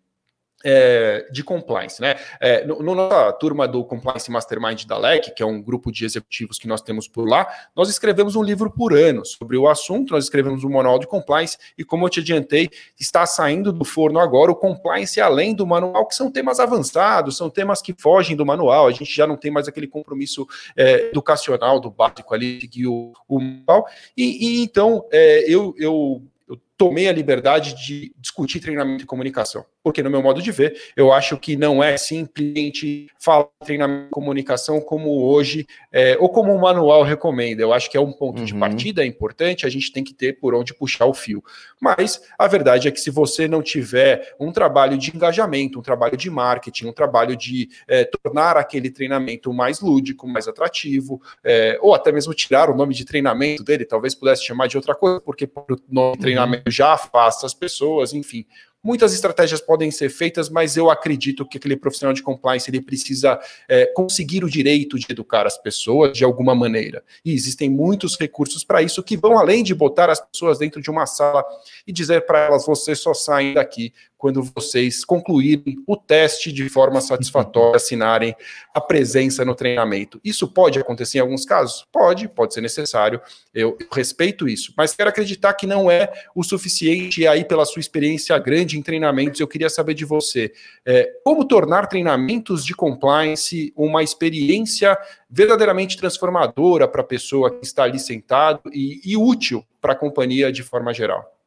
[0.64, 2.16] é, de compliance, né?
[2.40, 6.06] É, no, no, nossa turma do Compliance Mastermind da LEC, que é um grupo de
[6.06, 10.14] executivos que nós temos por lá, nós escrevemos um livro por ano sobre o assunto,
[10.14, 12.70] nós escrevemos um manual de compliance, e como eu te adiantei,
[13.00, 17.50] está saindo do forno agora o compliance além do manual, que são temas avançados, são
[17.50, 21.80] temas que fogem do manual, a gente já não tem mais aquele compromisso é, educacional
[21.80, 27.10] do básico ali, seguir o, o manual, e, e então é, eu, eu eu tomei
[27.10, 31.38] a liberdade de discutir treinamento e comunicação porque no meu modo de ver, eu acho
[31.38, 37.02] que não é simplesmente falar treinamento de comunicação como hoje, é, ou como o manual
[37.02, 37.62] recomenda.
[37.62, 38.46] Eu acho que é um ponto uhum.
[38.46, 41.44] de partida importante, a gente tem que ter por onde puxar o fio.
[41.82, 46.18] Mas a verdade é que se você não tiver um trabalho de engajamento, um trabalho
[46.18, 51.96] de marketing, um trabalho de é, tornar aquele treinamento mais lúdico, mais atrativo, é, ou
[51.96, 55.46] até mesmo tirar o nome de treinamento dele, talvez pudesse chamar de outra coisa, porque
[55.46, 56.22] o nome de uhum.
[56.22, 58.46] treinamento já afasta as pessoas, enfim.
[58.82, 63.38] Muitas estratégias podem ser feitas, mas eu acredito que aquele profissional de compliance ele precisa
[63.68, 67.04] é, conseguir o direito de educar as pessoas de alguma maneira.
[67.26, 70.90] E existem muitos recursos para isso que vão além de botar as pessoas dentro de
[70.90, 71.44] uma sala
[71.86, 77.00] e dizer para elas: vocês só saem daqui quando vocês concluírem o teste de forma
[77.00, 78.36] satisfatória, assinarem
[78.76, 80.20] a presença no treinamento.
[80.24, 81.88] Isso pode acontecer em alguns casos?
[81.90, 83.22] Pode, pode ser necessário,
[83.54, 87.80] eu, respeito isso, mas quero acreditar que não é o suficiente, e aí, pela sua
[87.80, 90.52] experiência grande em treinamentos, eu queria saber de você
[90.86, 94.98] é, como tornar treinamentos de compliance uma experiência
[95.30, 100.52] verdadeiramente transformadora para a pessoa que está ali sentado e, e útil para a companhia
[100.52, 101.40] de forma geral.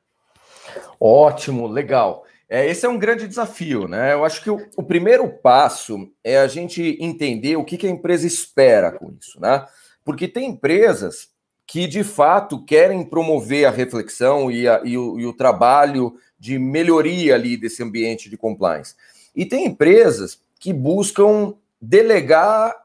[0.99, 2.25] Ótimo, legal.
[2.55, 4.13] É, esse é um grande desafio, né?
[4.13, 7.91] Eu acho que o, o primeiro passo é a gente entender o que, que a
[7.91, 9.67] empresa espera com isso, né?
[10.05, 11.31] Porque tem empresas
[11.67, 16.59] que de fato querem promover a reflexão e, a, e, o, e o trabalho de
[16.59, 18.95] melhoria ali desse ambiente de compliance.
[19.35, 22.77] E tem empresas que buscam delegar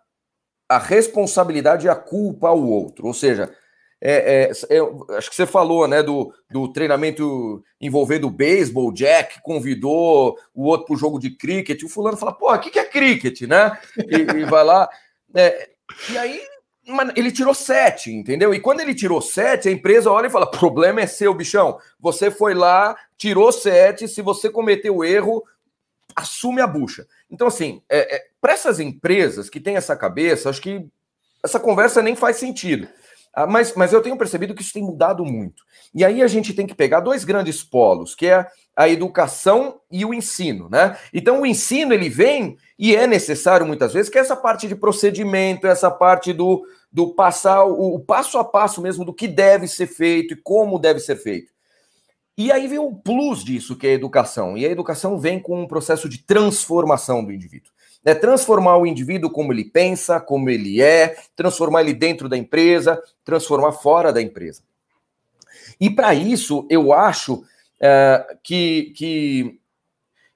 [0.70, 3.06] a responsabilidade e a culpa ao outro.
[3.06, 3.54] Ou seja,
[4.00, 8.94] é, é, é, acho que você falou, né, do, do treinamento envolvendo o beisebol, o
[8.94, 12.70] Jack convidou o outro para o jogo de cricket, o fulano fala, pô, o que,
[12.70, 13.78] que é cricket, né?
[13.98, 14.88] E, e vai lá.
[15.34, 15.70] É,
[16.12, 16.42] e aí,
[17.16, 18.54] ele tirou sete, entendeu?
[18.54, 21.78] E quando ele tirou sete, a empresa olha e fala: problema é seu, bichão.
[22.00, 25.44] Você foi lá, tirou sete, se você cometeu erro,
[26.16, 27.06] assume a bucha.
[27.30, 30.88] Então, assim, é, é, para essas empresas que têm essa cabeça, acho que
[31.44, 32.88] essa conversa nem faz sentido.
[33.40, 35.62] Ah, mas, mas eu tenho percebido que isso tem mudado muito.
[35.94, 40.04] E aí a gente tem que pegar dois grandes polos, que é a educação e
[40.04, 40.98] o ensino, né?
[41.14, 45.68] Então o ensino ele vem e é necessário muitas vezes que essa parte de procedimento,
[45.68, 49.86] essa parte do, do passar o, o passo a passo mesmo do que deve ser
[49.86, 51.52] feito e como deve ser feito.
[52.36, 54.58] E aí vem o plus disso, que é a educação.
[54.58, 57.72] E a educação vem com um processo de transformação do indivíduo.
[58.08, 63.04] É transformar o indivíduo como ele pensa, como ele é, transformar ele dentro da empresa,
[63.26, 64.62] transformar fora da empresa.
[65.78, 67.44] E para isso, eu acho
[67.82, 69.60] é, que, que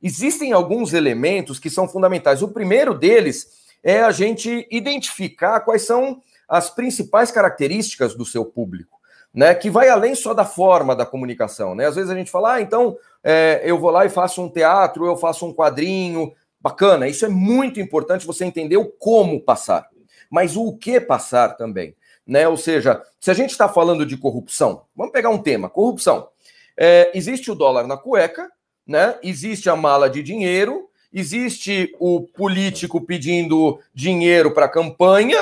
[0.04, 2.42] existem alguns elementos que são fundamentais.
[2.42, 3.48] O primeiro deles
[3.82, 9.00] é a gente identificar quais são as principais características do seu público,
[9.34, 9.56] né?
[9.56, 11.86] Que vai além só da forma da comunicação, né?
[11.86, 15.06] Às vezes a gente fala, ah, então é, eu vou lá e faço um teatro,
[15.06, 17.08] eu faço um quadrinho, bacana.
[17.08, 19.88] Isso é muito importante você entender o como passar,
[20.30, 21.96] mas o que passar também,
[22.26, 22.48] né?
[22.48, 26.30] Ou seja, se a gente está falando de corrupção, vamos pegar um tema, corrupção.
[26.78, 28.50] É, existe o dólar na cueca,
[28.86, 29.18] né?
[29.24, 35.42] Existe a mala de dinheiro, existe o político pedindo dinheiro para campanha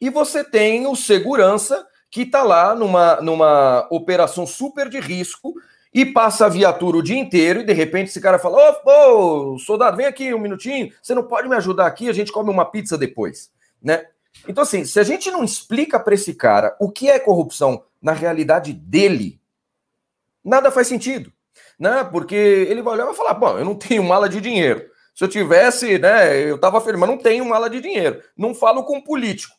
[0.00, 5.54] e você tem o segurança que está lá numa, numa operação super de risco
[5.92, 9.58] e passa a viatura o dia inteiro e de repente esse cara fala: Ô, oh,
[9.58, 12.64] soldado, vem aqui um minutinho, você não pode me ajudar aqui, a gente come uma
[12.64, 13.50] pizza depois,
[13.82, 14.06] né?
[14.48, 18.12] Então, assim, se a gente não explica para esse cara o que é corrupção na
[18.12, 19.38] realidade dele,
[20.42, 21.32] nada faz sentido,
[21.78, 22.02] né?
[22.04, 24.90] Porque ele vai olhar e vai falar: bom, eu não tenho mala de dinheiro.
[25.14, 28.22] Se eu tivesse, né, eu estava afirmando, não tenho mala de dinheiro.
[28.34, 29.54] Não falo com político.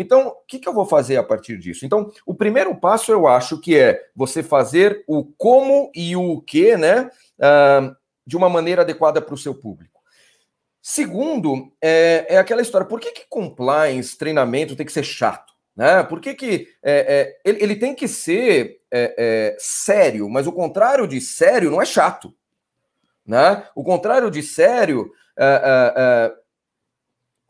[0.00, 1.84] Então, o que, que eu vou fazer a partir disso?
[1.84, 6.76] Então, o primeiro passo eu acho que é você fazer o como e o que,
[6.76, 10.00] né, uh, de uma maneira adequada para o seu público.
[10.80, 15.52] Segundo, é, é, aquela história: por que, que compliance, treinamento tem que ser chato?
[15.76, 16.02] Né?
[16.04, 20.52] Por que, que é, é, ele, ele, tem que ser é, é, sério, mas o
[20.52, 22.32] contrário de sério não é chato.
[23.26, 23.66] Né?
[23.74, 26.32] O contrário de sério é,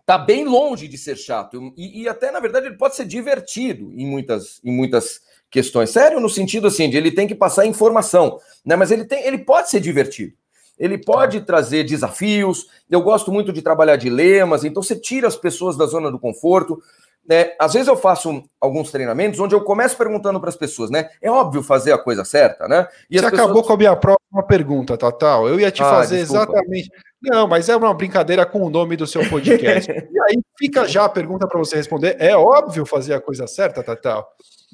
[0.09, 1.71] tá bem longe de ser chato.
[1.77, 5.90] E, e, até, na verdade, ele pode ser divertido em muitas, em muitas questões.
[5.90, 8.75] Sério, no sentido assim, de ele tem que passar informação, né?
[8.75, 10.33] Mas ele, tem, ele pode ser divertido.
[10.79, 12.68] Ele pode trazer desafios.
[12.88, 16.83] Eu gosto muito de trabalhar dilemas, então você tira as pessoas da zona do conforto.
[17.29, 17.53] Né?
[17.61, 21.11] Às vezes eu faço alguns treinamentos onde eu começo perguntando para as pessoas, né?
[21.21, 22.88] É óbvio fazer a coisa certa, né?
[23.11, 23.42] E Você pessoas...
[23.42, 25.47] acabou com a minha próxima pergunta, Tatal.
[25.47, 26.44] Eu ia te ah, fazer desculpa.
[26.44, 26.90] exatamente.
[27.21, 29.91] Não, mas é uma brincadeira com o nome do seu podcast.
[29.91, 32.17] e aí fica já a pergunta para você responder.
[32.19, 34.29] É óbvio fazer a coisa certa, Tatal?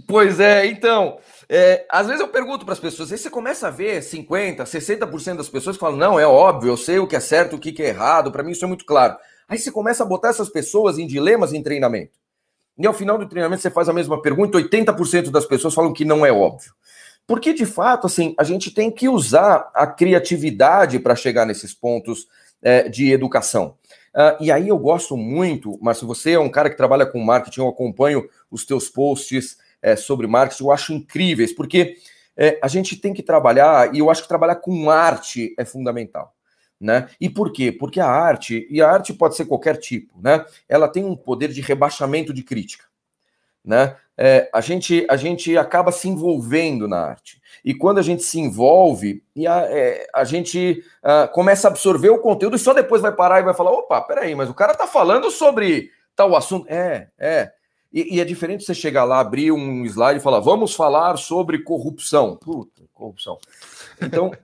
[0.06, 1.18] Pois é, então.
[1.48, 5.36] É, às vezes eu pergunto para as pessoas, aí você começa a ver 50%, 60%
[5.36, 7.82] das pessoas que falam: não, é óbvio, eu sei o que é certo, o que
[7.82, 9.16] é errado, para mim isso é muito claro.
[9.48, 12.12] Aí você começa a botar essas pessoas em dilemas em treinamento.
[12.76, 16.04] E ao final do treinamento você faz a mesma pergunta, 80% das pessoas falam que
[16.04, 16.72] não é óbvio.
[17.26, 22.26] Porque, de fato, assim, a gente tem que usar a criatividade para chegar nesses pontos
[22.62, 23.76] é, de educação.
[24.14, 27.18] Uh, e aí eu gosto muito, mas se você é um cara que trabalha com
[27.18, 31.96] marketing, eu acompanho os teus posts é, sobre marketing, eu acho incríveis, porque
[32.36, 36.32] é, a gente tem que trabalhar, e eu acho que trabalhar com arte é fundamental.
[36.80, 37.08] Né?
[37.20, 37.72] E por quê?
[37.72, 40.44] Porque a arte, e a arte pode ser qualquer tipo, né?
[40.68, 42.84] Ela tem um poder de rebaixamento de crítica,
[43.64, 43.96] né?
[44.16, 47.40] É, a, gente, a gente acaba se envolvendo na arte.
[47.64, 52.10] E quando a gente se envolve, e a, é, a gente uh, começa a absorver
[52.10, 54.74] o conteúdo e só depois vai parar e vai falar: opa, peraí, mas o cara
[54.74, 56.66] tá falando sobre tal assunto.
[56.68, 57.52] É, é.
[57.92, 61.60] E, e é diferente você chegar lá, abrir um slide e falar: vamos falar sobre
[61.60, 62.36] corrupção.
[62.36, 63.38] Puta, corrupção.
[64.00, 64.30] Então.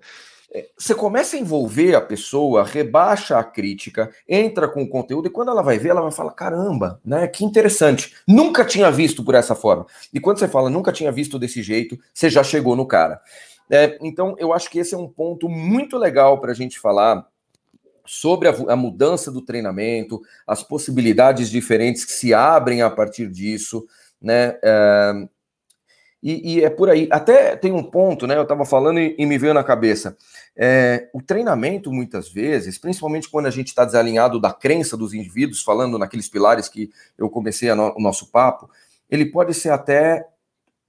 [0.76, 5.50] Você começa a envolver a pessoa, rebaixa a crítica, entra com o conteúdo e quando
[5.50, 7.28] ela vai ver, ela vai falar: caramba, né?
[7.28, 8.14] Que interessante.
[8.26, 9.86] Nunca tinha visto por essa forma.
[10.12, 13.20] E quando você fala nunca tinha visto desse jeito, você já chegou no cara.
[13.70, 17.24] É, então, eu acho que esse é um ponto muito legal para a gente falar
[18.04, 23.86] sobre a, a, mudança do treinamento, as possibilidades diferentes que se abrem a partir disso,
[24.20, 24.58] né?
[24.64, 25.12] É,
[26.22, 27.08] E, e, é por aí.
[27.10, 28.36] Até tem um ponto, né?
[28.36, 30.16] Eu estava falando e, e, me veio na cabeça.
[30.54, 35.62] É, o treinamento, muitas vezes, principalmente quando a gente está desalinhado da crença dos indivíduos,
[35.62, 38.68] falando naqueles pilares que eu comecei no, o nosso papo,
[39.08, 40.26] ele pode ser até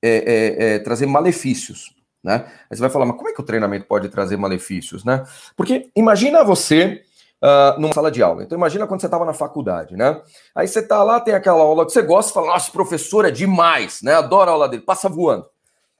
[0.02, 1.96] é, é, é, trazer malefícios.
[2.24, 2.46] Né?
[2.70, 5.04] Aí você vai falar, mas como é que o treinamento pode trazer malefícios?
[5.04, 5.24] Né?
[5.56, 7.04] Porque imagina você
[7.42, 8.44] uh, numa sala de aula.
[8.44, 10.22] Então imagina quando você estava na faculdade, né?
[10.56, 14.02] Aí você está lá, tem aquela aula que você gosta, fala, nossa, professor é demais,
[14.02, 14.14] né?
[14.14, 15.50] Adoro a aula dele, passa voando.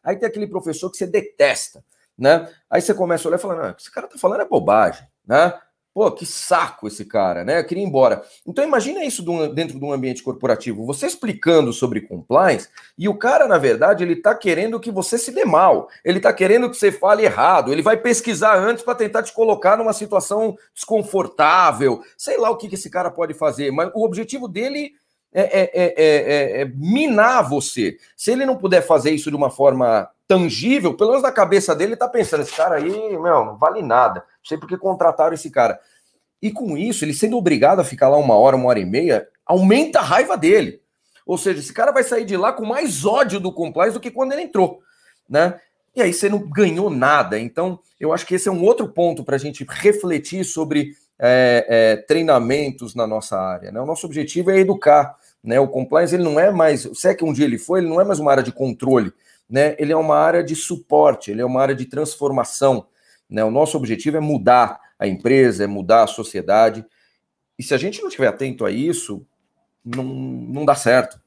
[0.04, 1.84] Aí tem aquele professor que você detesta,
[2.18, 2.50] né?
[2.70, 5.54] Aí você começa a olhar e fala, não, esse cara tá falando é bobagem, né?
[5.94, 7.60] Pô, que saco esse cara, né?
[7.60, 8.24] Eu queria ir embora.
[8.48, 13.46] Então imagina isso dentro de um ambiente corporativo, você explicando sobre compliance e o cara,
[13.46, 16.94] na verdade, ele tá querendo que você se dê mal, ele tá querendo que você
[16.94, 22.50] fale errado, ele vai pesquisar antes para tentar te colocar numa situação desconfortável, sei lá
[22.50, 24.94] o que, esse cara pode fazer, mas o objetivo dele
[25.34, 27.98] é, é, é, é, minar você.
[28.16, 31.92] Se ele não puder fazer isso de uma forma tangível, pelo menos na cabeça dele,
[31.92, 34.24] ele tá pensando, esse cara aí, meu, não vale nada.
[34.44, 35.80] Não sei por que contrataram esse cara.
[36.42, 39.28] E com isso, ele sendo obrigado a ficar lá uma hora, uma hora e meia,
[39.46, 40.82] aumenta a raiva dele.
[41.26, 44.10] Ou seja, esse cara vai sair de lá com mais ódio do compliance do que
[44.10, 44.82] quando ele entrou,
[45.30, 45.60] né?
[45.96, 47.38] E aí você não ganhou nada.
[47.38, 51.66] Então, eu acho que esse é um outro ponto para a gente refletir sobre é,
[51.68, 53.72] é, treinamentos na nossa área.
[53.72, 53.80] Né?
[53.80, 55.16] O nosso objetivo é educar.
[55.44, 55.60] Né?
[55.60, 58.02] O compliance ele não é mais, se é que um dia ele foi, ele não
[58.02, 59.12] é mais uma área de controle,
[59.50, 59.76] né?
[59.78, 62.88] ele é uma área de suporte, ele é uma área de transformação.
[63.32, 63.44] Né?
[63.44, 66.86] O nosso objetivo é mudar a empresa, é mudar a sociedade.
[67.58, 69.26] E se a gente não estiver atento a isso,
[69.84, 71.20] não, não dá certo.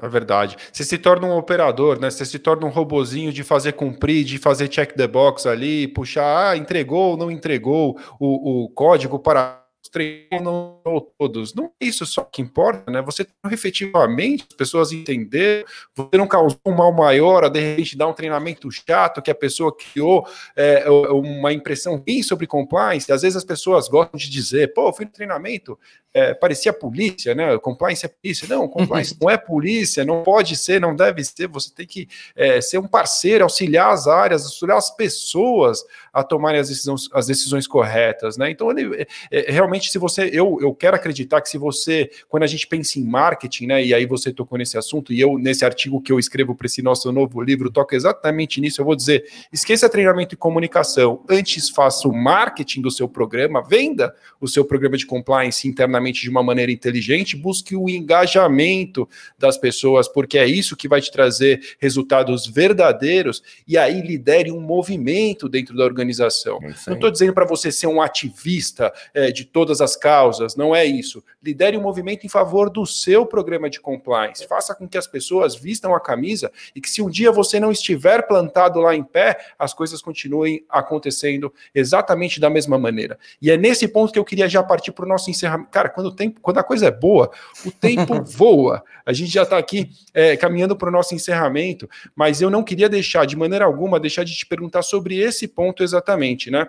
[0.00, 0.56] É verdade.
[0.72, 2.10] Você se torna um operador, né?
[2.10, 6.50] Você se torna um robozinho de fazer cumprir, de fazer check the box ali, puxar,
[6.50, 10.80] ah, entregou, não entregou o, o código para treinam
[11.18, 11.54] todos.
[11.54, 13.02] Não é isso só que importa, né?
[13.02, 15.64] Você efetivamente as pessoas entender,
[15.94, 19.34] você não causou um mal maior a de repente dar um treinamento chato que a
[19.34, 20.26] pessoa criou
[20.56, 23.12] é, uma impressão ruim sobre compliance.
[23.12, 25.78] Às vezes as pessoas gostam de dizer, pô, eu fui no treinamento,
[26.14, 27.56] é, parecia polícia, né?
[27.58, 28.46] Compliance é polícia.
[28.48, 31.48] Não, compliance não é polícia, não pode ser, não deve ser.
[31.48, 35.82] Você tem que é, ser um parceiro, auxiliar as áreas, auxiliar as pessoas
[36.12, 38.50] a tomarem as decisões, as decisões corretas, né?
[38.50, 42.42] Então, ele, é, é, realmente, se você, eu, eu quero acreditar que se você, quando
[42.42, 43.82] a gente pensa em marketing, né?
[43.82, 46.82] E aí você tocou nesse assunto, e eu, nesse artigo que eu escrevo para esse
[46.82, 48.82] nosso novo livro, toco exatamente nisso.
[48.82, 54.14] Eu vou dizer: esqueça treinamento e comunicação, antes faça o marketing do seu programa, venda
[54.38, 60.08] o seu programa de compliance internamente de uma maneira inteligente, busque o engajamento das pessoas,
[60.08, 65.76] porque é isso que vai te trazer resultados verdadeiros e aí lidere um movimento dentro
[65.76, 66.58] da organização.
[66.62, 70.74] É não estou dizendo para você ser um ativista é, de todas as causas, não
[70.74, 71.22] é isso.
[71.42, 74.46] Lidere um movimento em favor do seu programa de compliance.
[74.46, 77.70] Faça com que as pessoas vistam a camisa e que se um dia você não
[77.70, 83.18] estiver plantado lá em pé, as coisas continuem acontecendo exatamente da mesma maneira.
[83.40, 85.70] E é nesse ponto que eu queria já partir para o nosso encerramento.
[85.70, 87.30] Cara, quando, o tempo, quando a coisa é boa,
[87.64, 88.82] o tempo voa.
[89.04, 92.88] A gente já está aqui é, caminhando para o nosso encerramento, mas eu não queria
[92.88, 96.68] deixar, de maneira alguma, deixar de te perguntar sobre esse ponto exatamente, né?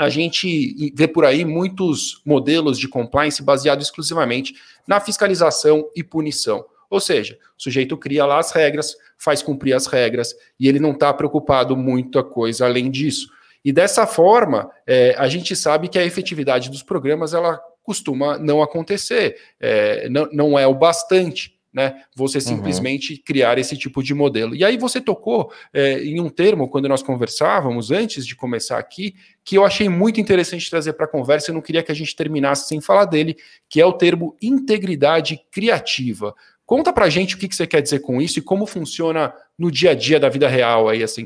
[0.00, 4.54] a gente vê por aí muitos modelos de compliance baseados exclusivamente
[4.86, 6.64] na fiscalização e punição.
[6.88, 10.92] Ou seja, o sujeito cria lá as regras, faz cumprir as regras e ele não
[10.92, 13.28] está preocupado muita coisa além disso.
[13.62, 17.60] E dessa forma, é, a gente sabe que a efetividade dos programas ela
[17.90, 21.58] costuma não acontecer, é, não, não é o bastante.
[21.72, 22.42] Né, você uhum.
[22.56, 23.20] simplesmente uhum.
[23.24, 24.56] criar esse tipo de modelo.
[24.56, 29.14] E aí você tocou é, em um termo quando nós conversávamos antes de começar aqui,
[29.44, 31.50] que eu achei muito interessante trazer para a conversa.
[31.50, 33.36] Eu não queria que a gente terminasse sem falar dele,
[33.68, 36.34] que é o termo integridade criativa.
[36.66, 39.32] Conta para a gente o que, que você quer dizer com isso e como funciona
[39.56, 41.20] no dia a dia da vida real aí essa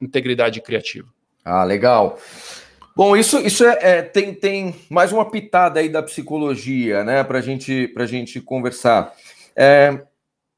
[0.00, 1.08] integridade criativa.
[1.44, 2.18] Ah, legal.
[2.96, 7.42] Bom, isso, isso é, é, tem, tem mais uma pitada aí da psicologia, né, para
[7.42, 9.12] gente, a gente conversar.
[9.54, 10.00] É,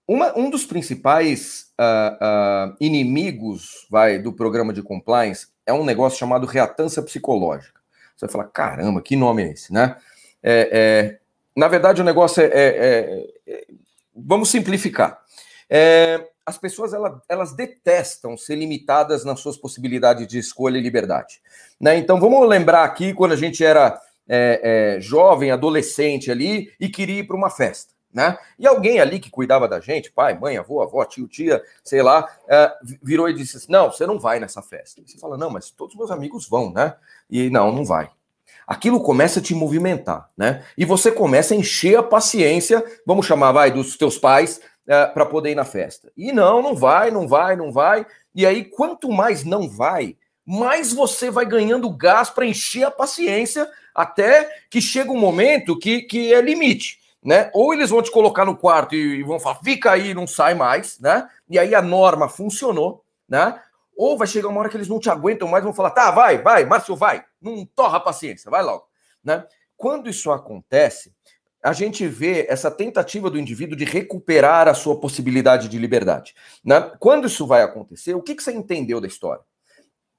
[0.07, 6.17] uma, um dos principais uh, uh, inimigos vai, do programa de compliance é um negócio
[6.17, 7.81] chamado reatância psicológica.
[8.17, 9.97] Você vai falar, caramba, que nome é esse, né?
[10.41, 11.19] É, é
[11.57, 12.47] na verdade, o negócio é.
[12.47, 13.67] é, é
[14.15, 15.21] vamos simplificar.
[15.69, 21.43] É, as pessoas elas, elas detestam ser limitadas nas suas possibilidades de escolha e liberdade.
[21.79, 21.99] Né?
[21.99, 27.19] Então vamos lembrar aqui quando a gente era é, é, jovem, adolescente ali e queria
[27.19, 27.93] ir para uma festa.
[28.11, 28.39] Né?
[28.59, 32.27] E alguém ali que cuidava da gente, pai, mãe, avô, avó, tio, tia, sei lá,
[32.49, 32.73] é,
[33.03, 35.03] virou e disse assim: Não, você não vai nessa festa.
[35.03, 36.95] E você fala: Não, mas todos os meus amigos vão, né?
[37.29, 38.11] E não, não vai.
[38.67, 40.65] Aquilo começa a te movimentar, né?
[40.77, 44.59] E você começa a encher a paciência, vamos chamar, vai, dos teus pais,
[44.89, 46.11] é, para poder ir na festa.
[46.17, 48.07] E não, não vai, não vai, não vai.
[48.35, 50.17] E aí, quanto mais não vai,
[50.47, 56.01] mais você vai ganhando gás para encher a paciência até que chega um momento que,
[56.03, 56.99] que é limite.
[57.23, 57.51] Né?
[57.53, 60.55] Ou eles vão te colocar no quarto e, e vão falar, fica aí, não sai
[60.55, 61.29] mais, né?
[61.51, 63.61] E aí a norma funcionou, né?
[63.95, 66.39] Ou vai chegar uma hora que eles não te aguentam mais, vão falar, tá, vai,
[66.39, 68.87] vai, Márcio, vai, não torra a paciência, vai logo,
[69.23, 69.45] né?
[69.77, 71.13] Quando isso acontece,
[71.63, 76.35] a gente vê essa tentativa do indivíduo de recuperar a sua possibilidade de liberdade.
[76.65, 76.81] Né?
[76.99, 79.43] Quando isso vai acontecer, o que, que você entendeu da história?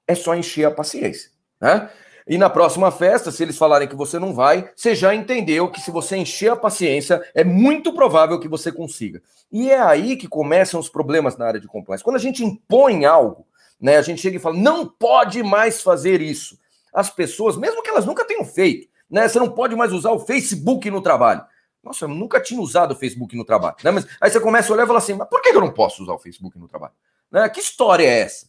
[0.06, 1.30] É só encher a paciência.
[1.60, 1.88] Né?
[2.26, 5.80] E na próxima festa, se eles falarem que você não vai, você já entendeu que
[5.80, 9.22] se você encher a paciência, é muito provável que você consiga.
[9.50, 12.04] E é aí que começam os problemas na área de compliance.
[12.04, 13.46] Quando a gente impõe algo,
[13.80, 16.58] né, a gente chega e fala, não pode mais fazer isso.
[16.92, 19.28] As pessoas, mesmo que elas nunca tenham feito, né?
[19.28, 21.44] Você não pode mais usar o Facebook no trabalho.
[21.82, 23.76] Nossa, eu nunca tinha usado o Facebook no trabalho.
[23.82, 23.90] Né?
[23.90, 26.02] Mas aí você começa a olhar e fala assim: mas por que eu não posso
[26.02, 26.92] usar o Facebook no trabalho?
[27.30, 27.48] Né?
[27.48, 28.48] Que história é essa?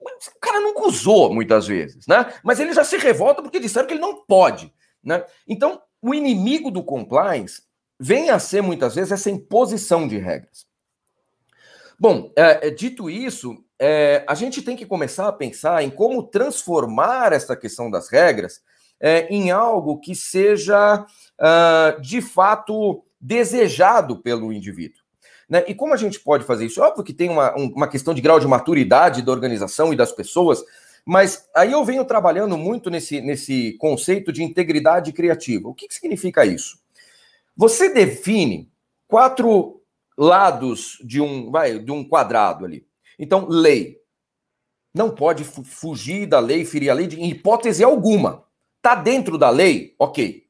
[0.00, 2.32] O cara nunca usou muitas vezes, né?
[2.42, 4.72] Mas ele já se revolta porque disseram que ele não pode.
[5.04, 5.22] Né?
[5.46, 7.62] Então, o inimigo do compliance
[7.98, 10.66] vem a ser muitas vezes essa imposição de regras.
[11.98, 16.22] Bom, é, é dito isso, é, a gente tem que começar a pensar em como
[16.22, 18.62] transformar essa questão das regras
[19.00, 25.00] é, em algo que seja uh, de fato desejado pelo indivíduo.
[25.48, 25.64] Né?
[25.66, 26.80] E como a gente pode fazer isso?
[26.80, 30.62] Óbvio que tem uma, uma questão de grau de maturidade da organização e das pessoas,
[31.04, 35.68] mas aí eu venho trabalhando muito nesse, nesse conceito de integridade criativa.
[35.68, 36.78] O que, que significa isso?
[37.56, 38.70] Você define
[39.08, 39.82] quatro
[40.16, 42.86] lados de um, vai, de um quadrado ali.
[43.18, 43.98] Então, lei.
[44.92, 48.44] Não pode fugir da lei, ferir a lei de, hipótese alguma.
[48.80, 49.94] Está dentro da lei?
[49.98, 50.44] Ok.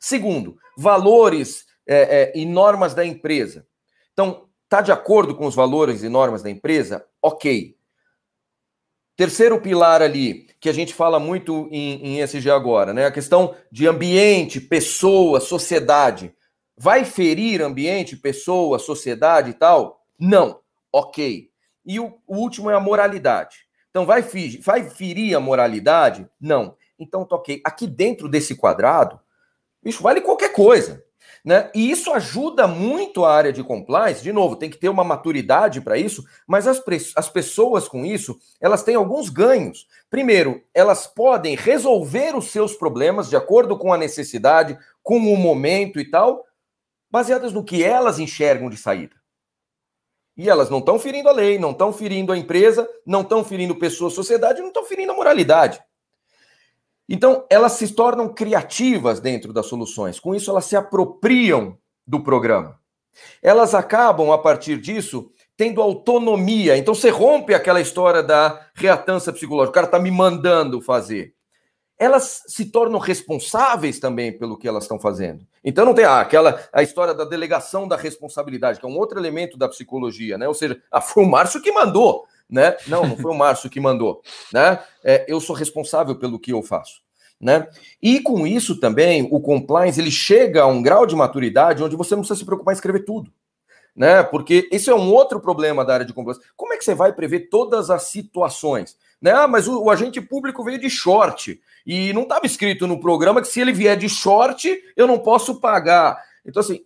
[0.00, 3.64] Segundo, valores é, é, e normas da empresa.
[4.12, 7.06] Então, está de acordo com os valores e normas da empresa?
[7.22, 7.76] Ok.
[9.16, 13.06] Terceiro pilar ali, que a gente fala muito em, em agora, né?
[13.06, 16.34] A questão de ambiente, pessoa, sociedade.
[16.76, 20.04] Vai ferir ambiente, pessoa, sociedade e tal?
[20.18, 20.60] Não.
[20.92, 21.48] Ok.
[21.86, 23.68] E o, o último é a moralidade.
[23.90, 24.22] Então, vai,
[24.64, 26.28] vai ferir a moralidade?
[26.40, 26.76] Não.
[26.98, 27.60] Então, toquei.
[27.64, 29.20] Aqui dentro desse quadrado,
[29.84, 31.04] isso vale qualquer coisa.
[31.44, 31.70] Né?
[31.74, 34.22] E isso ajuda muito a área de compliance.
[34.22, 36.82] De novo, tem que ter uma maturidade para isso, mas as,
[37.16, 39.86] as pessoas com isso, elas têm alguns ganhos.
[40.10, 46.00] Primeiro, elas podem resolver os seus problemas de acordo com a necessidade, com o momento
[46.00, 46.44] e tal,
[47.10, 49.16] baseadas no que elas enxergam de saída.
[50.36, 53.74] E elas não estão ferindo a lei, não estão ferindo a empresa, não estão ferindo
[53.74, 55.82] pessoas, sociedade, não estão ferindo a moralidade.
[57.08, 60.20] Então, elas se tornam criativas dentro das soluções.
[60.20, 62.78] Com isso, elas se apropriam do programa.
[63.42, 66.76] Elas acabam, a partir disso, tendo autonomia.
[66.76, 69.70] Então, você rompe aquela história da reatância psicológica.
[69.70, 71.34] O cara está me mandando fazer.
[71.98, 75.44] Elas se tornam responsáveis também pelo que elas estão fazendo.
[75.64, 79.18] Então não tem ah, aquela a história da delegação da responsabilidade, que é um outro
[79.18, 80.46] elemento da psicologia, né?
[80.46, 82.76] Ou seja, ah, foi o Márcio que mandou né?
[82.86, 84.22] Não, não foi o Márcio que mandou,
[84.52, 84.78] né?
[85.04, 87.02] É, eu sou responsável pelo que eu faço.
[87.40, 87.68] Né?
[88.02, 92.16] E com isso também o compliance ele chega a um grau de maturidade onde você
[92.16, 93.32] não precisa se preocupar em escrever tudo,
[93.94, 94.24] né?
[94.24, 96.44] Porque esse é um outro problema da área de compliance.
[96.56, 98.96] Como é que você vai prever todas as situações?
[99.22, 99.30] Né?
[99.30, 103.40] Ah, mas o, o agente público veio de short e não estava escrito no programa
[103.40, 106.20] que se ele vier de short eu não posso pagar.
[106.44, 106.80] Então assim,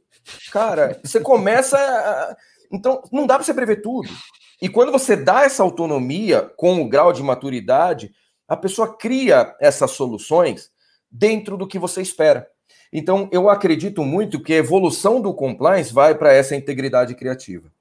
[0.52, 2.36] cara, você começa, a...
[2.70, 4.10] então não dá para você prever tudo.
[4.62, 8.14] E quando você dá essa autonomia com o grau de maturidade,
[8.46, 10.70] a pessoa cria essas soluções
[11.10, 12.46] dentro do que você espera.
[12.92, 17.72] Então, eu acredito muito que a evolução do compliance vai para essa integridade criativa.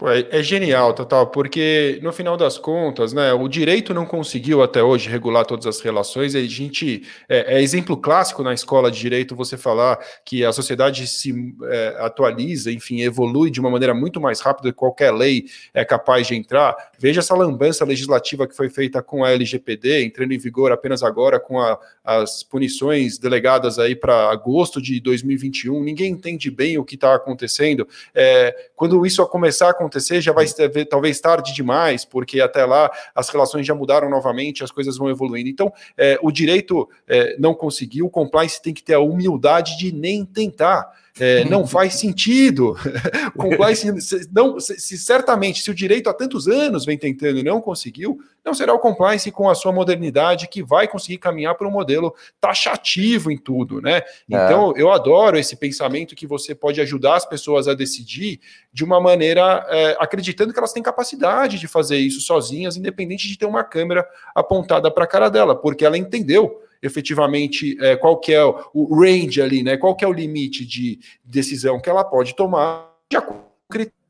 [0.00, 4.62] Pô, é, é, genial, Total, porque no final das contas, né, o direito não conseguiu
[4.62, 6.34] até hoje regular todas as relações.
[6.34, 11.06] A gente é, é exemplo clássico na escola de direito você falar que a sociedade
[11.06, 15.44] se é, atualiza, enfim, evolui de uma maneira muito mais rápida que qualquer lei
[15.74, 16.74] é capaz de entrar.
[16.98, 21.38] Veja essa lambança legislativa que foi feita com a LGPD, entrando em vigor apenas agora
[21.38, 25.84] com a, as punições delegadas aí para agosto de 2021.
[25.84, 27.86] Ninguém entende bem o que está acontecendo.
[28.14, 32.64] É, quando isso começar a acontecer acontecer já vai ser talvez tarde demais, porque até
[32.64, 35.48] lá as relações já mudaram novamente, as coisas vão evoluindo.
[35.48, 39.92] Então, é, o direito é, não conseguiu, o compliance tem que ter a humildade de
[39.92, 40.88] nem tentar.
[41.18, 42.76] É, não faz sentido.
[43.36, 43.86] compliance
[44.32, 48.54] não, se, certamente, se o direito há tantos anos vem tentando e não conseguiu, não
[48.54, 53.30] será o compliance com a sua modernidade que vai conseguir caminhar para um modelo taxativo
[53.30, 53.98] em tudo, né?
[53.98, 54.04] É.
[54.28, 58.40] Então, eu adoro esse pensamento que você pode ajudar as pessoas a decidir
[58.72, 63.36] de uma maneira é, acreditando que elas têm capacidade de fazer isso sozinhas, independente de
[63.36, 68.32] ter uma câmera apontada para a cara dela, porque ela entendeu efetivamente é, qual que
[68.32, 69.76] é o range ali, né?
[69.76, 74.00] Qual que é o limite de decisão que ela pode tomar de acordo com critérios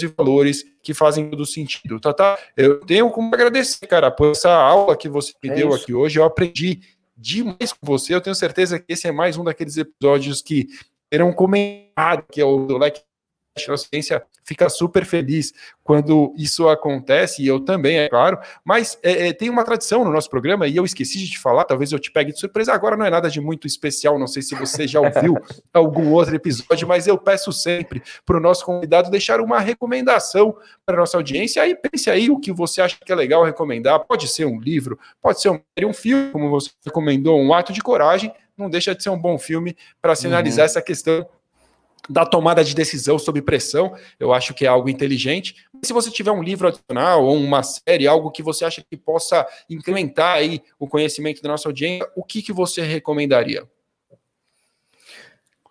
[0.00, 1.98] e valores que fazem todo sentido.
[1.98, 2.38] Tá, tá?
[2.56, 5.82] Eu tenho como agradecer, cara, por essa aula que você me é deu isso.
[5.82, 6.18] aqui hoje.
[6.18, 6.80] Eu aprendi
[7.16, 8.14] demais com você.
[8.14, 10.68] Eu tenho certeza que esse é mais um daqueles episódios que
[11.10, 13.02] terão comentado que é o do Leque
[13.68, 15.52] a ciência fica super feliz
[15.82, 20.12] quando isso acontece, e eu também, é claro, mas é, é, tem uma tradição no
[20.12, 22.96] nosso programa, e eu esqueci de te falar, talvez eu te pegue de surpresa, agora
[22.96, 25.36] não é nada de muito especial, não sei se você já ouviu
[25.74, 30.56] algum outro episódio, mas eu peço sempre para o nosso convidado deixar uma recomendação
[30.86, 34.00] para a nossa audiência, aí pense aí o que você acha que é legal recomendar,
[34.00, 37.80] pode ser um livro, pode ser um, um filme, como você recomendou, um ato de
[37.80, 40.66] coragem, não deixa de ser um bom filme para sinalizar uhum.
[40.66, 41.26] essa questão
[42.08, 45.54] da tomada de decisão sob pressão, eu acho que é algo inteligente.
[45.84, 49.46] Se você tiver um livro adicional ou uma série, algo que você acha que possa
[49.68, 53.66] incrementar aí o conhecimento da nossa audiência, o que, que você recomendaria?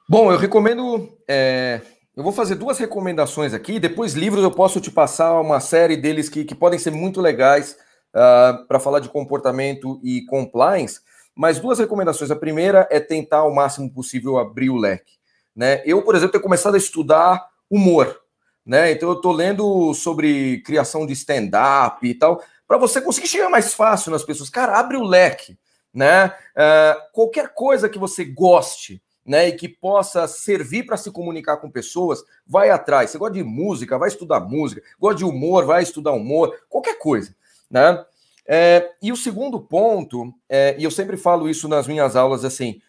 [0.07, 1.15] Bom, eu recomendo.
[1.27, 1.81] É,
[2.15, 3.79] eu vou fazer duas recomendações aqui.
[3.79, 7.73] Depois, livros, eu posso te passar uma série deles que, que podem ser muito legais
[8.15, 10.99] uh, ah, para falar de comportamento e compliance.
[11.35, 12.31] Mas duas recomendações.
[12.31, 15.18] A primeira é tentar o máximo possível abrir o leque.
[15.55, 15.81] Né?
[15.85, 18.19] Eu, por exemplo, tenho começado a estudar humor.
[18.65, 18.91] Né?
[18.91, 23.73] Então, eu estou lendo sobre criação de stand-up e tal, para você conseguir chegar mais
[23.73, 24.49] fácil nas pessoas.
[24.49, 25.57] Cara, abre o leque.
[25.93, 26.27] Né?
[26.27, 31.69] Uh, qualquer coisa que você goste né, e que possa servir para se comunicar com
[31.69, 33.11] pessoas, vai atrás.
[33.11, 34.81] Você gosta de música, vai estudar música.
[34.99, 36.55] Gosta de humor, vai estudar humor.
[36.67, 37.35] Qualquer coisa.
[37.69, 38.03] Né?
[38.47, 42.81] É, e o segundo ponto, é, e eu sempre falo isso nas minhas aulas, assim,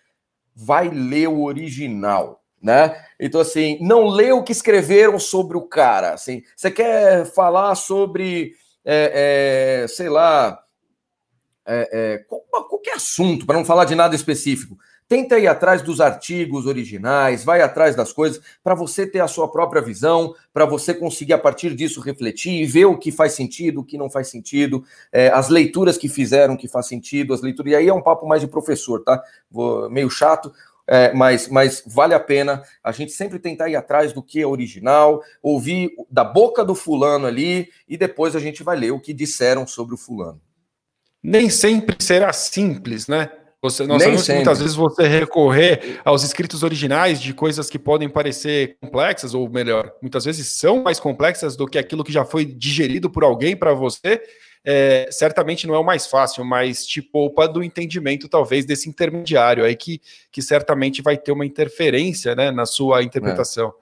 [0.56, 2.94] vai ler o original né?
[3.18, 6.12] Então, assim, não lê o que escreveram sobre o cara.
[6.12, 8.54] Assim, você quer falar sobre,
[8.84, 10.62] é, é, sei lá,
[11.66, 12.18] é, é
[12.68, 14.76] qualquer assunto, para não falar de nada específico.
[15.10, 19.50] Tenta ir atrás dos artigos originais, vai atrás das coisas, para você ter a sua
[19.50, 23.80] própria visão, para você conseguir, a partir disso, refletir e ver o que faz sentido,
[23.80, 27.72] o que não faz sentido, é, as leituras que fizeram que faz sentido, as leituras.
[27.72, 29.20] E aí é um papo mais de professor, tá?
[29.50, 30.52] Vou, meio chato,
[30.92, 34.46] é, mas, mas vale a pena a gente sempre tentar ir atrás do que é
[34.46, 39.14] original, ouvir da boca do fulano ali e depois a gente vai ler o que
[39.14, 40.40] disseram sobre o fulano.
[41.22, 43.30] Nem sempre será simples, né?
[43.62, 48.08] Você, nós sabemos que muitas vezes você recorrer aos escritos originais de coisas que podem
[48.08, 52.44] parecer complexas, ou melhor, muitas vezes são mais complexas do que aquilo que já foi
[52.44, 54.20] digerido por alguém para você,
[54.64, 59.64] é, certamente não é o mais fácil, mas te poupa do entendimento, talvez, desse intermediário
[59.64, 60.00] aí que,
[60.30, 63.72] que certamente vai ter uma interferência né, na sua interpretação.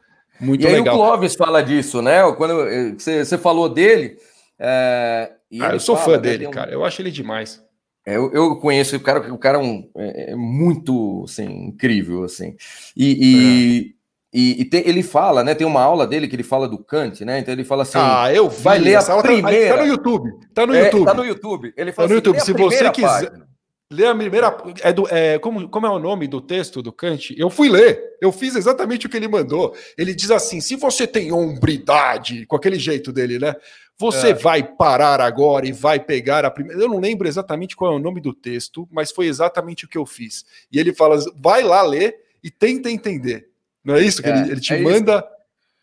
[0.40, 0.44] É.
[0.44, 0.84] Muito e legal.
[0.84, 2.20] aí o Clóvis fala disso, né?
[2.36, 4.18] Quando eh, você, você falou dele.
[4.56, 6.50] É, ah, eu sou fala, fã né, dele, um...
[6.50, 6.70] cara.
[6.70, 7.60] Eu acho ele demais.
[8.06, 12.24] É, eu, eu, conheço o cara, o cara é, um, é, é muito assim, incrível,
[12.24, 12.56] assim.
[12.96, 13.94] E,
[14.32, 15.54] e, e, tem, ele fala, né?
[15.54, 17.38] Tem uma aula dele que ele fala do Kant, né?
[17.38, 19.68] Então ele fala assim: Ah, eu vi, vai ler a tá- primeira.
[19.68, 20.30] Tá, tá, no YouTube.
[20.54, 21.02] Tá no YouTube.
[21.02, 21.74] É, tá no YouTube.
[21.76, 22.44] Ele fala tá no assim, YouTube.
[22.44, 23.08] Se você quiser.
[23.08, 23.48] Página.
[23.90, 24.54] Lê a primeira.
[24.82, 27.34] É do, é, como, como é o nome do texto do Kant?
[27.38, 27.98] Eu fui ler.
[28.20, 29.74] Eu fiz exatamente o que ele mandou.
[29.96, 33.56] Ele diz assim: se você tem hombridade, com aquele jeito dele, né?
[33.98, 34.34] Você é.
[34.34, 36.82] vai parar agora e vai pegar a primeira.
[36.82, 39.96] Eu não lembro exatamente qual é o nome do texto, mas foi exatamente o que
[39.96, 40.44] eu fiz.
[40.70, 42.14] E ele fala: vai lá ler
[42.44, 43.48] e tenta entender.
[43.88, 45.26] Não é isso que é, ele, ele, te é manda.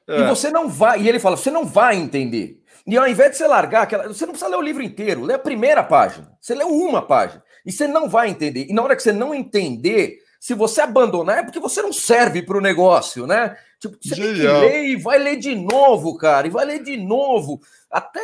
[0.07, 0.19] É.
[0.21, 2.61] E você não vai, e ele fala, você não vai entender.
[2.85, 4.07] E ao invés de você largar aquela.
[4.07, 6.31] Você não precisa ler o livro inteiro, lê a primeira página.
[6.39, 7.43] Você lê uma página.
[7.65, 8.67] E você não vai entender.
[8.69, 12.43] E na hora que você não entender, se você abandonar, é porque você não serve
[12.43, 13.57] para o negócio, né?
[13.79, 14.61] Tipo, você Genial.
[14.61, 17.59] tem que ler e vai ler de novo, cara, e vai ler de novo.
[17.89, 18.19] Até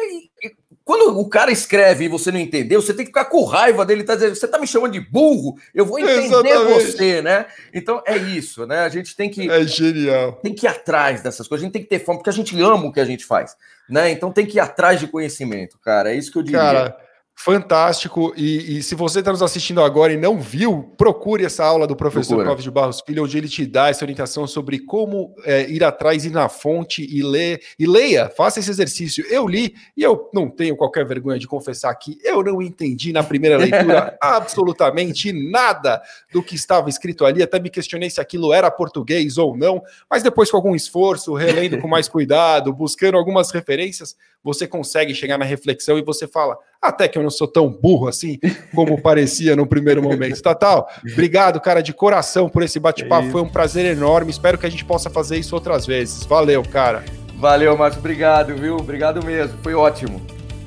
[0.85, 4.03] quando o cara escreve e você não entendeu, você tem que ficar com raiva dele,
[4.03, 6.91] tá dizendo, você tá me chamando de burro, eu vou entender Exatamente.
[6.91, 7.47] você, né?
[7.73, 8.81] Então é isso, né?
[8.81, 10.33] A gente tem que É genial.
[10.43, 12.55] Tem que ir atrás dessas coisas, a gente tem que ter fome, porque a gente
[12.61, 13.57] ama o que a gente faz,
[13.89, 14.11] né?
[14.11, 16.13] Então tem que ir atrás de conhecimento, cara.
[16.13, 16.59] É isso que eu diria.
[16.59, 16.97] Cara,
[17.43, 18.33] Fantástico.
[18.37, 21.95] E, e, se você está nos assistindo agora e não viu, procure essa aula do
[21.95, 22.45] professor Procura.
[22.45, 26.23] Clóvis de Barros Filho, onde ele te dá essa orientação sobre como é, ir atrás,
[26.23, 27.59] ir na fonte e ler.
[27.79, 29.25] E leia, faça esse exercício.
[29.27, 33.23] Eu li e eu não tenho qualquer vergonha de confessar que eu não entendi na
[33.23, 35.99] primeira leitura absolutamente nada
[36.31, 37.41] do que estava escrito ali.
[37.41, 41.79] Até me questionei se aquilo era português ou não, mas depois, com algum esforço, relendo
[41.79, 47.07] com mais cuidado, buscando algumas referências, você consegue chegar na reflexão e você fala até
[47.07, 48.39] que eu não sou tão burro assim
[48.73, 50.41] como parecia no primeiro momento.
[50.41, 53.27] Tatal, obrigado, cara, de coração por esse bate-papo.
[53.27, 54.31] É Foi um prazer enorme.
[54.31, 56.23] Espero que a gente possa fazer isso outras vezes.
[56.25, 57.03] Valeu, cara.
[57.37, 57.99] Valeu, Márcio.
[57.99, 58.75] Obrigado, viu?
[58.77, 59.57] Obrigado mesmo.
[59.61, 60.21] Foi ótimo.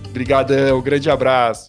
[0.09, 0.81] Obrigadão.
[0.81, 1.67] Grande abraço.